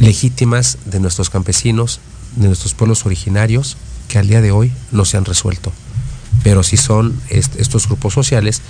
[0.00, 2.00] legítimas de nuestros campesinos,
[2.34, 3.76] de nuestros pueblos originarios,
[4.08, 5.72] que al día de hoy no se han resuelto,
[6.42, 8.62] pero sí son estos grupos sociales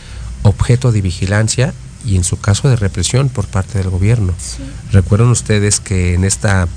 [0.47, 1.75] objeto de vigilancia
[2.05, 4.33] y en su caso de represión por parte del gobierno.
[4.93, 6.69] Recuerdan ustedes que en esta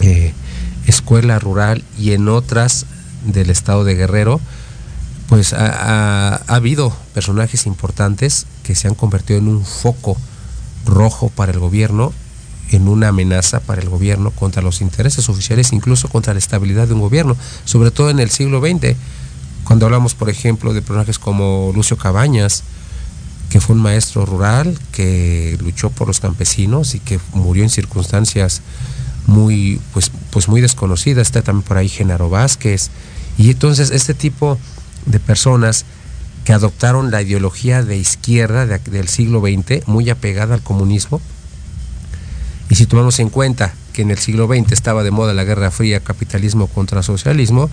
[0.00, 0.32] eh,
[0.86, 2.86] escuela rural y en otras
[3.24, 4.40] del estado de Guerrero,
[5.28, 10.16] pues ha, habido personajes importantes que se han convertido en un foco
[10.84, 12.12] rojo para el gobierno,
[12.70, 16.94] en una amenaza para el gobierno contra los intereses oficiales, incluso contra la estabilidad de
[16.94, 18.96] un gobierno, sobre todo en el siglo XX,
[19.64, 22.62] cuando hablamos, por ejemplo, de personajes como Lucio Cabañas,
[23.50, 28.62] que fue un maestro rural que luchó por los campesinos y que murió en circunstancias
[29.26, 31.26] muy, pues, pues muy desconocidas.
[31.26, 32.90] Está también por ahí Genaro Vázquez.
[33.38, 34.58] Y entonces este tipo
[35.06, 35.84] de personas
[36.44, 41.20] que adoptaron la ideología de izquierda del siglo XX, muy apegada al comunismo,
[42.70, 45.70] y si tomamos en cuenta que en el siglo XX estaba de moda la Guerra
[45.70, 47.70] Fría, capitalismo contra socialismo,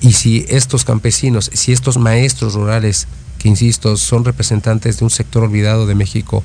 [0.00, 3.06] y si estos campesinos, si estos maestros rurales
[3.40, 6.44] que insisto, son representantes de un sector olvidado de México,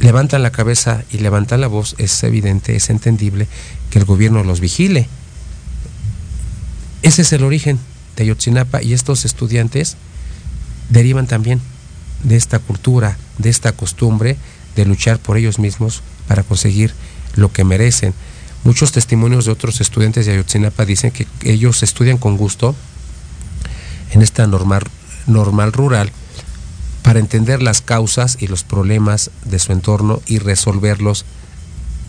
[0.00, 3.46] levantan la cabeza y levantan la voz, es evidente, es entendible
[3.90, 5.08] que el gobierno los vigile.
[7.02, 7.78] Ese es el origen
[8.16, 9.96] de Ayotzinapa y estos estudiantes
[10.90, 11.60] derivan también
[12.24, 14.36] de esta cultura, de esta costumbre
[14.74, 16.92] de luchar por ellos mismos para conseguir
[17.36, 18.12] lo que merecen.
[18.64, 22.74] Muchos testimonios de otros estudiantes de Ayotzinapa dicen que ellos estudian con gusto
[24.12, 24.84] en esta normal
[25.26, 26.10] normal rural
[27.02, 31.24] para entender las causas y los problemas de su entorno y resolverlos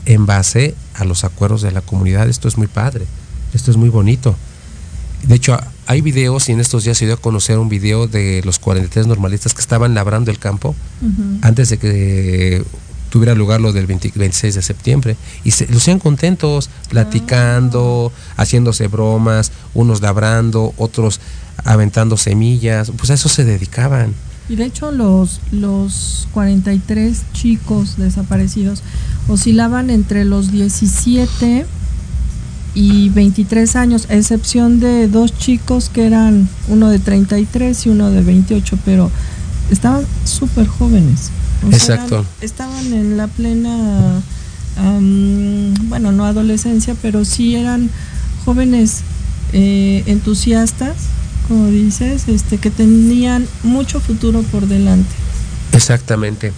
[0.06, 2.30] en base a los acuerdos de la comunidad.
[2.30, 3.06] Esto es muy padre,
[3.54, 4.36] esto es muy bonito.
[5.24, 8.42] De hecho, hay videos y en estos días se dio a conocer un video de
[8.44, 10.76] los 43 normalistas que estaban labrando el campo
[11.42, 12.64] antes de que
[13.14, 15.16] tuviera lugar lo del 26 de septiembre.
[15.44, 18.42] Y se lucían contentos, platicando, ah.
[18.42, 21.20] haciéndose bromas, unos labrando, otros
[21.64, 24.16] aventando semillas, pues a eso se dedicaban.
[24.50, 28.82] Y de hecho los, los 43 chicos desaparecidos
[29.28, 31.68] oscilaban entre los 17
[32.74, 38.10] y 23 años, a excepción de dos chicos que eran uno de 33 y uno
[38.10, 39.12] de 28, pero
[39.70, 41.30] estaban súper jóvenes.
[41.72, 42.26] Exacto.
[42.42, 44.22] estaban en la plena,
[44.76, 47.90] bueno, no adolescencia, pero sí eran
[48.46, 49.02] jóvenes
[49.54, 50.96] eh, entusiastas
[51.48, 55.14] como dices, este, que tenían mucho futuro por delante.
[55.74, 56.54] Exactamente.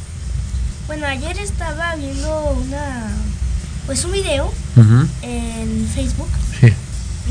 [0.88, 3.08] Bueno, ayer estaba viendo una,
[3.86, 4.52] pues un video
[5.22, 6.30] en Facebook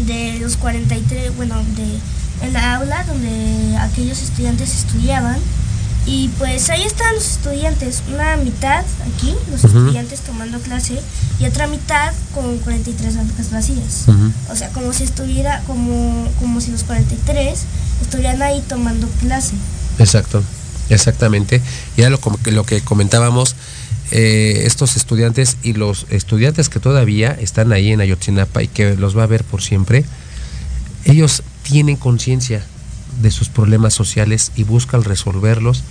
[0.07, 5.39] de los 43, bueno, de en la aula donde aquellos estudiantes estudiaban
[6.07, 8.85] y pues ahí están los estudiantes, una mitad
[9.15, 11.01] aquí, los estudiantes tomando clase,
[11.41, 14.05] y otra mitad con 43 bancas vacías.
[14.51, 17.59] O sea, como si estuviera, como, como si los 43
[18.03, 19.55] estuvieran ahí tomando clase.
[19.99, 20.43] Exacto,
[20.91, 21.63] exactamente.
[21.97, 23.57] Y era lo, lo que comentábamos,
[24.11, 29.17] eh, estos estudiantes y los estudiantes que todavía están ahí en Ayotzinapa y que los
[29.17, 30.05] va a ver por siempre,
[31.07, 32.63] ellos tienen conciencia
[33.21, 35.85] de sus problemas sociales y buscan resolverlos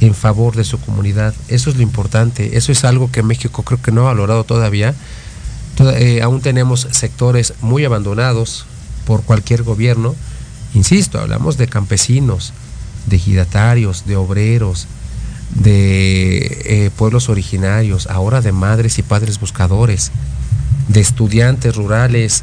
[0.00, 1.34] en favor de su comunidad.
[1.48, 4.94] Eso es lo importante, eso es algo que México creo que no ha valorado todavía.
[5.78, 8.66] Eh, aún tenemos sectores muy abandonados
[9.06, 10.14] por cualquier gobierno.
[10.74, 12.52] Insisto, hablamos de campesinos,
[13.06, 14.86] de giratarios, de obreros,
[15.54, 20.10] de eh, pueblos originarios, ahora de madres y padres buscadores,
[20.88, 22.42] de estudiantes rurales,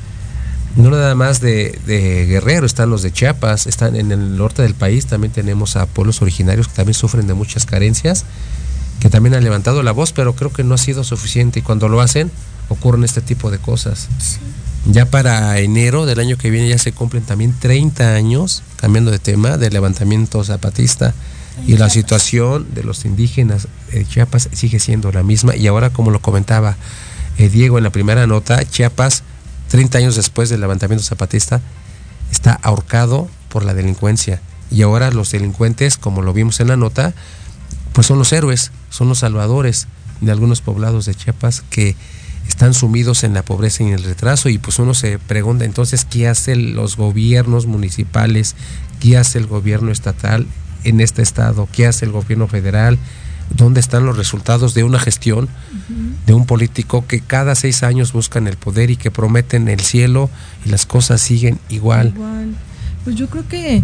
[0.80, 1.80] no nada más de,
[2.28, 6.22] Guerrero, están los de Chiapas, están en el norte del país, también tenemos a pueblos
[6.22, 8.26] originarios que también sufren de muchas carencias,
[9.00, 11.90] que también han levantado la voz, pero creo que no ha sido suficiente y cuando
[11.90, 12.32] lo hacen
[12.70, 14.08] ocurren este tipo de cosas.
[14.86, 19.20] Ya para enero del año que viene ya se cumplen también 30 años, cambiando de
[19.20, 21.14] tema, del levantamiento zapatista.
[21.68, 25.58] y la situación de los indígenas de Chiapas sigue siendo la misma.
[25.58, 26.78] Y ahora, como lo comentaba
[27.38, 29.24] eh, Diego en la primera nota, Chiapas
[29.70, 31.62] 30 años después del levantamiento zapatista,
[32.32, 34.42] está ahorcado por la delincuencia.
[34.72, 37.14] Y ahora los delincuentes, como lo vimos en la nota,
[37.94, 39.88] pues son los héroes, son los salvadores
[40.22, 41.96] de algunos poblados de Chiapas que
[42.48, 44.50] están sumidos en la pobreza y en el retraso.
[44.50, 48.56] Y pues uno se pregunta entonces qué hacen los gobiernos municipales,
[49.00, 50.48] qué hace el gobierno estatal
[50.84, 52.98] en este estado, qué hace el gobierno federal,
[53.56, 55.50] dónde están los resultados de una gestión
[56.26, 60.30] de un político que cada seis años buscan el poder y que prometen el cielo
[60.66, 62.14] y las cosas siguen igual.
[63.04, 63.84] Pues yo creo que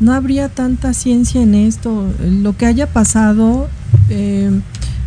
[0.00, 2.06] no habría tanta ciencia en esto.
[2.20, 3.68] Lo que haya pasado,
[4.10, 4.50] eh,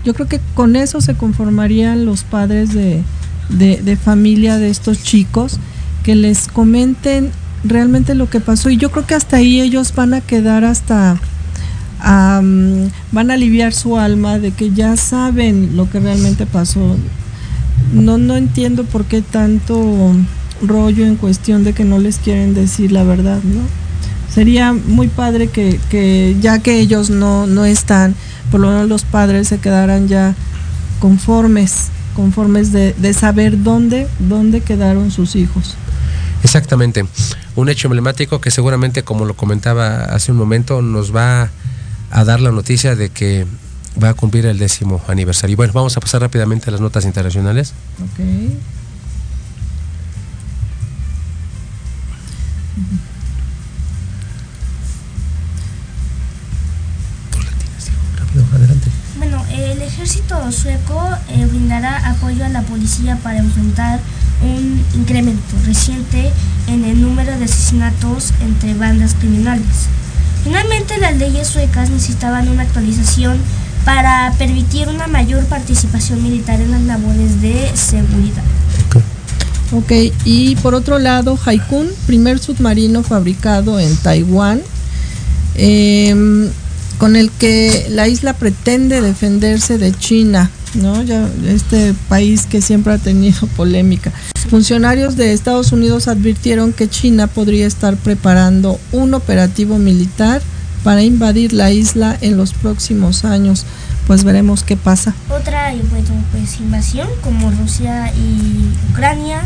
[0.05, 3.03] yo creo que con eso se conformarían los padres de,
[3.49, 5.60] de familia de estos chicos
[6.03, 7.32] que les comenten
[7.64, 11.20] realmente lo que pasó y yo creo que hasta ahí ellos van a quedar hasta
[12.00, 16.95] van a aliviar su alma de que ya saben lo que realmente pasó.
[17.93, 20.14] No, no entiendo por qué tanto
[20.62, 23.62] rollo en cuestión de que no les quieren decir la verdad, ¿no?
[24.34, 28.16] Sería muy padre que, que ya que ellos no, no están,
[28.52, 30.36] por lo menos los padres se quedaran ya
[31.00, 35.76] conformes, conformes de, de saber dónde, dónde quedaron sus hijos.
[36.43, 37.06] Exactamente.
[37.56, 41.50] Un hecho emblemático que seguramente, como lo comentaba hace un momento, nos va
[42.12, 43.45] a dar la noticia de que
[44.01, 45.58] va a cumplir el décimo aniversario.
[45.58, 47.74] Bueno, vamos a pasar rápidamente a las notas internacionales.
[48.14, 48.58] Okay.
[59.18, 63.99] Bueno, el ejército sueco eh, brindará apoyo a la policía para enfrentar
[64.43, 66.32] un incremento reciente
[66.68, 69.88] en el número de asesinatos entre bandas criminales.
[70.48, 73.38] Finalmente, las leyes suecas necesitaban una actualización
[73.84, 78.43] para permitir una mayor participación militar en las labores de seguridad.
[79.74, 79.91] Ok,
[80.24, 84.62] y por otro lado, Haikun, primer submarino fabricado en Taiwán,
[85.56, 86.48] em,
[86.98, 91.01] con el que la isla pretende defenderse de China, ¿no?
[91.03, 94.11] Ya este país que siempre ha tenido polémica.
[94.49, 100.41] Funcionarios de Estados Unidos advirtieron que China podría estar preparando un operativo militar
[100.84, 103.65] para invadir la isla en los próximos años.
[104.07, 105.13] Pues veremos qué pasa.
[105.30, 109.41] Otra bueno, pues, invasión como Rusia y Ucrania.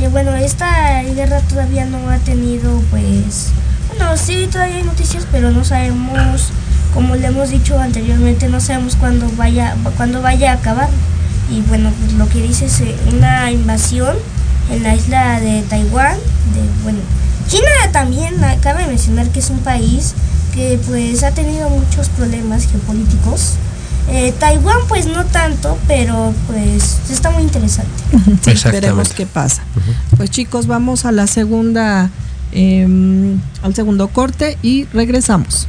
[0.00, 3.48] Eh, bueno, esta guerra todavía no ha tenido pues...
[3.88, 6.50] Bueno, sí, todavía hay noticias, pero no sabemos,
[6.98, 10.88] como le hemos dicho anteriormente, no sabemos cuándo vaya, cuándo vaya a acabar.
[11.48, 14.16] Y bueno, pues lo que dice es eh, una invasión
[14.68, 16.16] en la isla de Taiwán.
[16.16, 16.98] De, bueno,
[17.46, 20.14] China también, cabe mencionar que es un país
[20.52, 23.52] que pues ha tenido muchos problemas geopolíticos.
[24.08, 27.92] Eh, Taiwán pues no tanto, pero pues está muy interesante.
[28.42, 29.62] Sí, veremos qué pasa.
[30.16, 32.10] Pues chicos, vamos a la segunda,
[32.50, 35.68] em, al segundo corte y regresamos.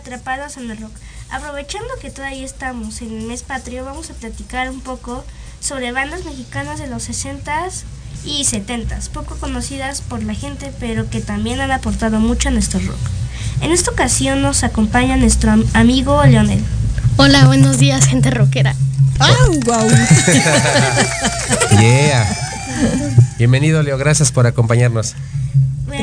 [0.00, 0.92] Atrapados en el Rock.
[1.30, 5.24] Aprovechando que todavía estamos en el mes patrio, vamos a platicar un poco
[5.60, 7.82] sobre bandas mexicanas de los 60s
[8.24, 12.80] y 70s, poco conocidas por la gente, pero que también han aportado mucho a nuestro
[12.80, 12.98] rock.
[13.60, 16.64] En esta ocasión nos acompaña nuestro amigo Leonel.
[17.18, 18.74] Hola, buenos días, gente rockera.
[19.18, 19.88] ¡Au, guau!
[21.78, 22.26] Yeah.
[23.38, 23.98] Bienvenido, Leo.
[23.98, 25.14] Gracias por acompañarnos.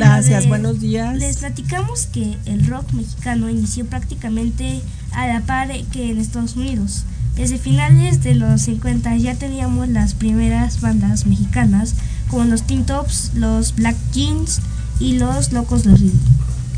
[0.07, 1.15] Gracias, de- buenos días.
[1.17, 4.81] Les platicamos que el rock mexicano inició prácticamente
[5.11, 7.03] a la par que en Estados Unidos.
[7.35, 11.93] Desde finales de los 50 ya teníamos las primeras bandas mexicanas
[12.29, 14.61] como los Teen Tops, los Black Jeans
[14.99, 16.19] y los Locos del Ritmo.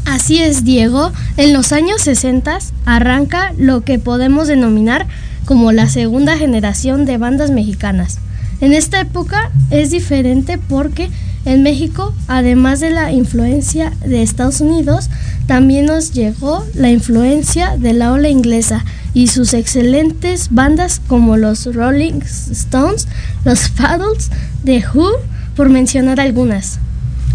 [0.05, 1.11] Así es, Diego.
[1.37, 5.07] En los años 60 arranca lo que podemos denominar
[5.45, 8.17] como la segunda generación de bandas mexicanas.
[8.59, 11.09] En esta época es diferente porque
[11.45, 15.09] en México, además de la influencia de Estados Unidos,
[15.47, 21.73] también nos llegó la influencia de la ola inglesa y sus excelentes bandas como los
[21.73, 23.07] Rolling Stones,
[23.45, 24.29] los Paddles,
[24.63, 25.09] The Who,
[25.55, 26.79] por mencionar algunas.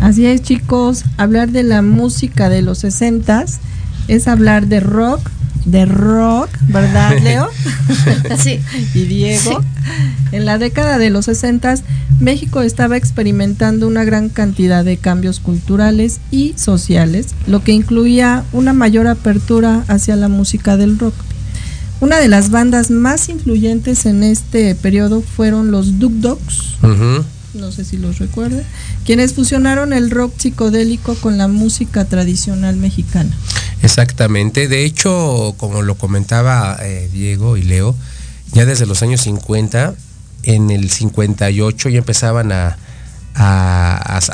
[0.00, 3.44] Así es, chicos, hablar de la música de los 60
[4.08, 5.30] es hablar de rock,
[5.64, 7.48] de rock, ¿verdad, Leo?
[8.38, 8.60] Sí.
[8.94, 9.62] y Diego.
[10.32, 11.76] En la década de los 60
[12.20, 18.72] México estaba experimentando una gran cantidad de cambios culturales y sociales, lo que incluía una
[18.72, 21.14] mayor apertura hacia la música del rock.
[22.00, 26.76] Una de las bandas más influyentes en este periodo fueron los Duk Dogs.
[27.54, 28.64] No sé si los recuerden,
[29.04, 33.30] quienes fusionaron el rock psicodélico con la música tradicional mexicana.
[33.82, 34.68] Exactamente.
[34.68, 37.94] De hecho, como lo comentaba eh, Diego y Leo,
[38.52, 39.94] ya desde los años 50,
[40.44, 42.78] en el 58 ya empezaban a,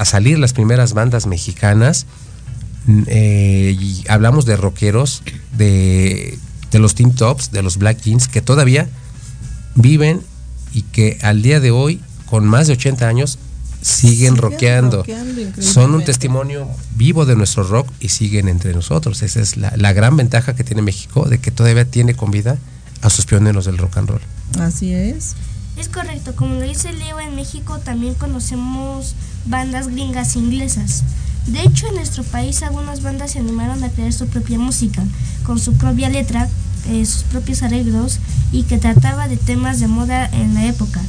[0.05, 2.07] salir las primeras bandas mexicanas.
[2.87, 3.77] Mm, eh,
[4.09, 5.23] hablamos de rockeros,
[5.57, 6.39] de,
[6.71, 8.89] de los Team Tops, de los Black Jeans, que todavía
[9.75, 10.21] viven
[10.73, 12.01] y que al día de hoy,
[12.31, 13.39] con más de 80 años,
[13.83, 14.99] siguen Siguen rockeando.
[14.99, 19.23] rockeando Son un testimonio vivo de nuestro rock y siguen entre nosotros.
[19.23, 22.59] Esa es la, la gran ventaja que tiene México, de que todavía tiene con vida
[23.03, 24.21] a sus pioneros del rock and roll.
[24.61, 25.35] Así es.
[25.77, 29.15] Es correcto, como lo dice Leo, en México también conocemos
[29.47, 31.05] bandas gringas e inglesas.
[31.47, 35.03] De hecho, en nuestro país algunas bandas se animaron a crear su propia música,
[35.45, 36.49] con su propia letra,
[36.89, 38.19] eh, sus propios arreglos
[38.53, 41.01] y que trataba de temas de moda en la época.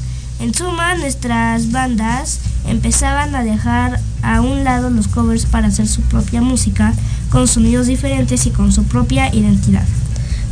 [0.41, 6.01] En suma, nuestras bandas empezaban a dejar a un lado los covers para hacer su
[6.01, 6.95] propia música,
[7.29, 9.85] con sonidos diferentes y con su propia identidad.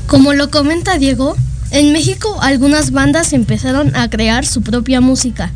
[0.06, 1.36] Como lo comenta Diego,
[1.72, 5.52] en México algunas bandas empezaron a crear su propia música.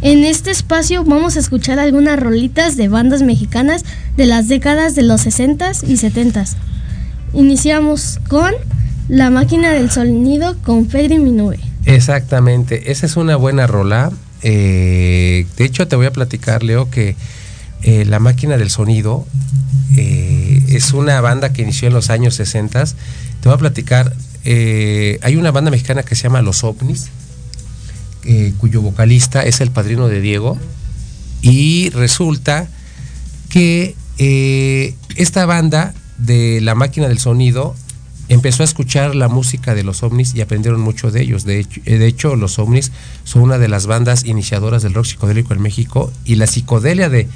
[0.00, 3.84] En este espacio vamos a escuchar algunas rolitas de bandas mexicanas
[4.16, 6.56] de las décadas de los 60s y 70s.
[7.34, 8.52] Iniciamos con
[9.08, 11.65] La máquina del sonido con Pedro y mi nube.
[11.86, 14.10] Exactamente, esa es una buena rola.
[14.42, 17.14] Eh, de hecho, te voy a platicar, Leo, que
[17.82, 19.24] eh, La Máquina del Sonido
[19.96, 22.84] eh, es una banda que inició en los años 60.
[22.86, 22.94] Te
[23.44, 24.14] voy a platicar,
[24.44, 27.06] hay una banda mexicana que se llama Los OVNIs,
[28.58, 30.58] cuyo vocalista es el padrino de Diego,
[31.40, 32.68] y resulta
[33.48, 33.94] que
[35.16, 37.76] esta banda de La Máquina del Sonido
[38.28, 41.44] empezó a escuchar la música de los ovnis y aprendieron mucho de ellos.
[41.44, 42.92] De hecho, eh, de hecho, los ovnis
[43.24, 47.28] son una de las bandas iniciadoras del rock psicodélico en México y la psicodelia de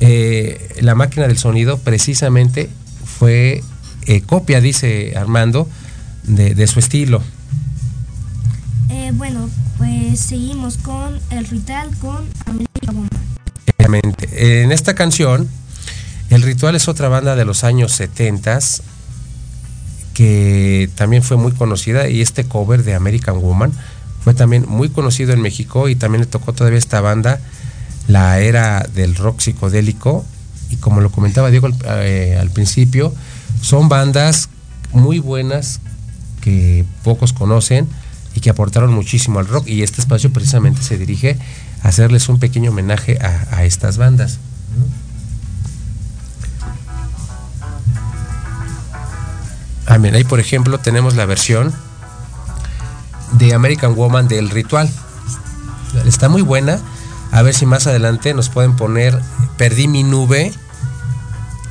[0.00, 2.70] eh, la máquina del sonido precisamente
[3.04, 3.62] fue
[4.06, 5.68] eh, copia, dice Armando,
[6.24, 7.22] de, de su estilo.
[8.88, 9.48] Eh, bueno,
[9.78, 12.92] pues seguimos con el ritual con América.
[13.76, 14.62] Obviamente.
[14.62, 15.48] En esta canción,
[16.30, 18.58] El Ritual es otra banda de los años 70
[20.20, 23.72] que también fue muy conocida y este cover de American Woman
[24.22, 27.40] fue también muy conocido en México y también le tocó todavía esta banda
[28.06, 30.26] la era del rock psicodélico
[30.68, 33.14] y como lo comentaba Diego al, eh, principio,
[33.62, 34.50] son bandas
[34.92, 35.80] muy buenas
[36.42, 37.88] que pocos conocen
[38.34, 41.38] y que aportaron muchísimo al rock y este espacio precisamente se dirige
[41.82, 44.38] a hacerles un pequeño homenaje a estas bandas.
[49.98, 51.72] Mira, ahí por ejemplo tenemos la versión
[53.32, 54.88] de American Woman del Ritual.
[56.06, 56.78] Está muy buena.
[57.32, 59.20] A ver si más adelante nos pueden poner
[59.56, 60.52] Perdí mi nube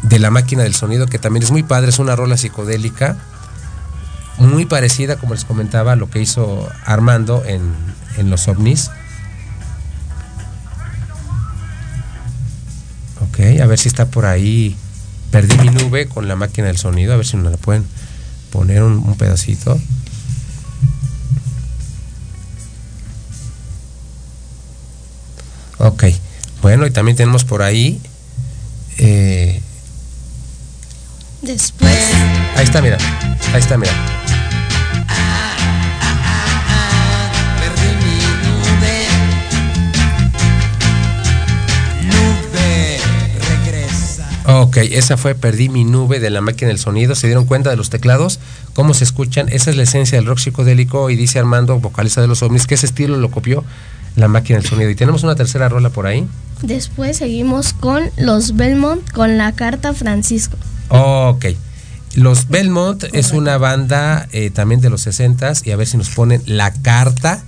[0.04, 3.18] de la máquina del sonido, que también es muy padre, es una rola psicodélica,
[4.38, 7.74] muy parecida, como les comentaba, a lo que hizo Armando en,
[8.18, 8.92] en los ovnis.
[13.22, 14.78] Ok, a ver si está por ahí
[15.32, 17.86] Perdí mi nube con la máquina del sonido, a ver si nos la pueden
[18.52, 19.80] poner un, un pedacito.
[25.78, 26.04] Ok,
[26.62, 28.02] bueno, y también tenemos por ahí.
[28.98, 29.62] eh,
[31.42, 31.98] Después,
[32.58, 32.98] ahí está, mira.
[33.54, 33.94] Ahí está, mira.
[44.52, 47.14] Ok, esa fue Perdí mi nube de la máquina del sonido.
[47.14, 48.40] ¿Se dieron cuenta de los teclados?
[48.74, 49.48] ¿Cómo se escuchan?
[49.50, 52.74] Esa es la esencia del rock psicodélico y dice Armando, vocalista de los ovnis, que
[52.74, 53.64] ese estilo lo copió
[54.16, 54.90] la máquina del sonido.
[54.90, 56.28] Y tenemos una tercera rola por ahí.
[56.64, 60.58] después seguimos con los Belmont con la carta Francisco.
[60.90, 61.46] Ok.
[62.16, 66.10] Los Belmont es una banda eh, también de los 60 y a ver si nos
[66.10, 67.44] ponen la carta.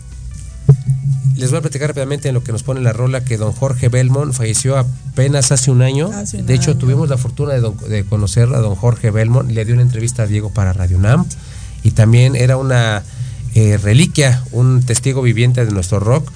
[1.36, 3.90] Les voy a platicar rápidamente en lo que nos pone la rola que don Jorge
[3.90, 6.12] Belmont falleció apenas hace un año.
[6.14, 6.80] Hace un de hecho, año.
[6.80, 9.50] tuvimos la fortuna de, don- de conocer a don Jorge Belmont.
[9.50, 11.26] Le dio una entrevista a Diego para Radio Nam
[11.84, 13.02] y también era una
[13.56, 16.30] eh, reliquia, un testigo viviente de nuestro rock.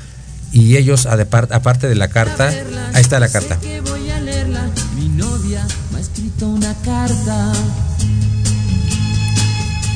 [0.52, 2.48] Y ellos, aparte de la carta,
[2.94, 3.60] ahí está la carta.
[3.60, 4.70] Sé que voy a leerla.
[4.96, 7.52] Mi novia me ha escrito una carta.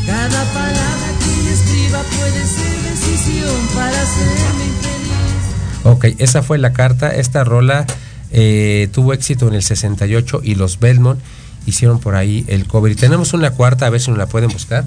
[0.06, 2.92] Cada palabra que escriba puede ser
[3.40, 5.84] decisión para hacerme infeliz.
[5.84, 7.14] Ok, esa fue la carta.
[7.16, 7.86] Esta rola
[8.32, 11.20] eh, tuvo éxito en el 68 y los Belmont
[11.66, 12.92] hicieron por ahí el cover.
[12.92, 14.86] Y tenemos una cuarta, a ver si nos la pueden buscar.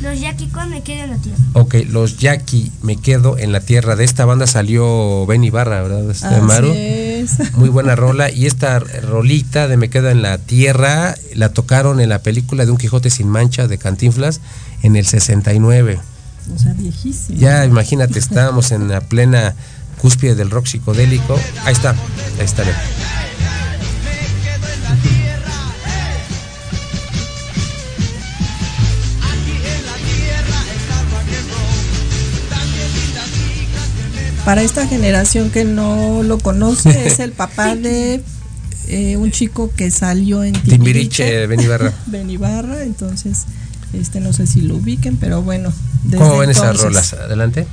[0.00, 1.38] Los Jackie con Me Quedo en la Tierra.
[1.52, 3.96] Ok, los Jackie, me quedo en la tierra.
[3.96, 6.10] De esta banda salió Benny Barra, ¿verdad?
[6.10, 6.72] Este, Así Maru.
[6.74, 7.52] es.
[7.56, 8.30] Muy buena rola.
[8.30, 12.70] Y esta rolita de Me quedo en la tierra la tocaron en la película de
[12.70, 14.40] Un Quijote sin mancha de Cantinflas
[14.82, 16.00] en el 69.
[16.54, 17.38] O sea, viejísimo.
[17.38, 19.54] Ya imagínate, estábamos en la plena
[20.00, 21.38] cúspide del rock psicodélico.
[21.64, 22.64] Ahí está, ahí está.
[22.64, 22.76] mira.
[34.44, 38.22] Para esta generación que no lo conoce, es el papá de
[38.88, 41.92] eh, un chico que salió en Timbiriche, Benny Barra.
[42.06, 43.44] Benibarra, entonces,
[43.92, 45.72] este no sé si lo ubiquen, pero bueno.
[46.04, 47.12] desde ¿Cómo ven esas rolas?
[47.12, 47.66] Adelante.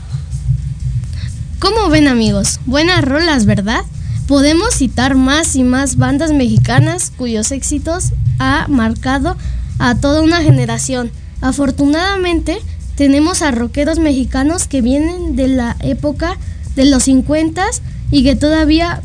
[1.59, 2.59] ¿Cómo ven amigos?
[2.65, 3.82] Buenas rolas, ¿verdad?
[4.28, 9.38] Podemos citar más y más bandas mexicanas cuyos éxitos ha marcado
[9.80, 11.11] a toda una generación.
[11.41, 12.59] Afortunadamente,
[12.95, 16.38] tenemos a rockeros mexicanos que vienen de la época
[16.76, 17.63] de los 50
[18.11, 19.01] y que todavía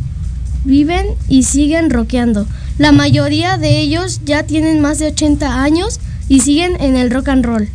[0.64, 2.46] viven y siguen rockeando.
[2.78, 6.00] La mayoría de ellos ya tienen más de 80 años
[6.32, 7.68] y siguen en el rock and roll.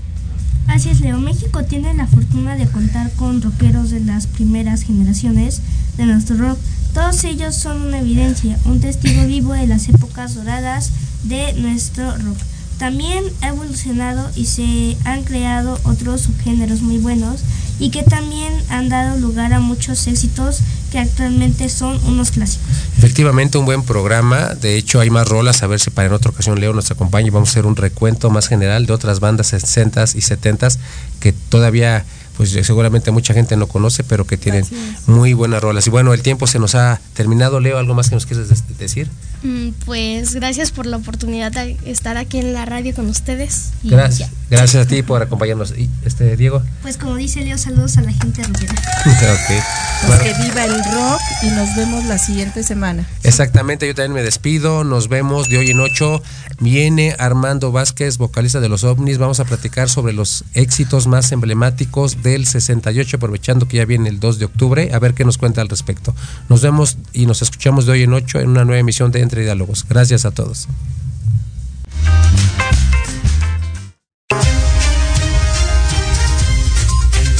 [0.65, 1.19] Así es, Leo.
[1.19, 5.61] México tiene la fortuna de contar con rockeros de las primeras generaciones
[5.95, 6.57] de nuestro rock.
[6.91, 10.89] Todos ellos son una evidencia, un testigo vivo de las épocas doradas
[11.25, 12.37] de nuestro rock.
[12.79, 17.41] También ha evolucionado y se han creado otros subgéneros muy buenos
[17.79, 22.67] y que también han dado lugar a muchos éxitos que actualmente son unos clásicos.
[22.97, 24.55] Efectivamente, un buen programa.
[24.55, 25.63] De hecho, hay más rolas.
[25.63, 27.75] A ver si para en otra ocasión Leo nos acompaña y vamos a hacer un
[27.75, 30.77] recuento más general de otras bandas 60s y 70s
[31.19, 32.05] que todavía,
[32.37, 34.63] pues seguramente mucha gente no conoce, pero que tienen
[35.07, 35.87] muy buenas rolas.
[35.87, 37.59] Y bueno, el tiempo se nos ha terminado.
[37.59, 39.09] Leo, ¿algo más que nos quieres decir?
[39.43, 43.69] Mm, Pues gracias por la oportunidad de estar aquí en la radio con ustedes.
[43.83, 44.29] y Gracias.
[44.29, 44.35] ya.
[44.57, 45.73] Gracias a ti por acompañarnos.
[45.77, 46.61] Y, este, Diego.
[46.81, 48.73] Pues como dice Leo, saludos a la gente rockera.
[49.07, 49.47] Ok.
[49.47, 53.07] Pues Bueno, que viva el rock y nos vemos la siguiente semana.
[53.23, 54.83] Exactamente, yo también me despido.
[54.83, 56.21] Nos vemos de hoy en ocho.
[56.59, 59.17] Viene Armando Vázquez, vocalista de los ovnis.
[59.17, 64.19] Vamos a platicar sobre los éxitos más emblemáticos del 68, aprovechando que ya viene el
[64.19, 64.89] 2 de octubre.
[64.93, 66.13] A ver qué nos cuenta al respecto.
[66.49, 69.43] Nos vemos y nos escuchamos de hoy en ocho en una nueva emisión de Entre
[69.43, 69.85] Diálogos.
[69.89, 70.67] Gracias a todos.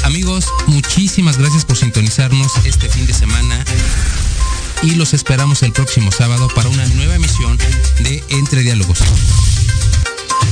[0.04, 3.64] Amigos, muchísimas gracias por sintonizarnos este fin de semana
[4.82, 7.58] y los esperamos el próximo sábado para una nueva emisión
[8.04, 9.00] de Entre Diálogos.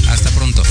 [0.09, 0.61] Hasta pronto.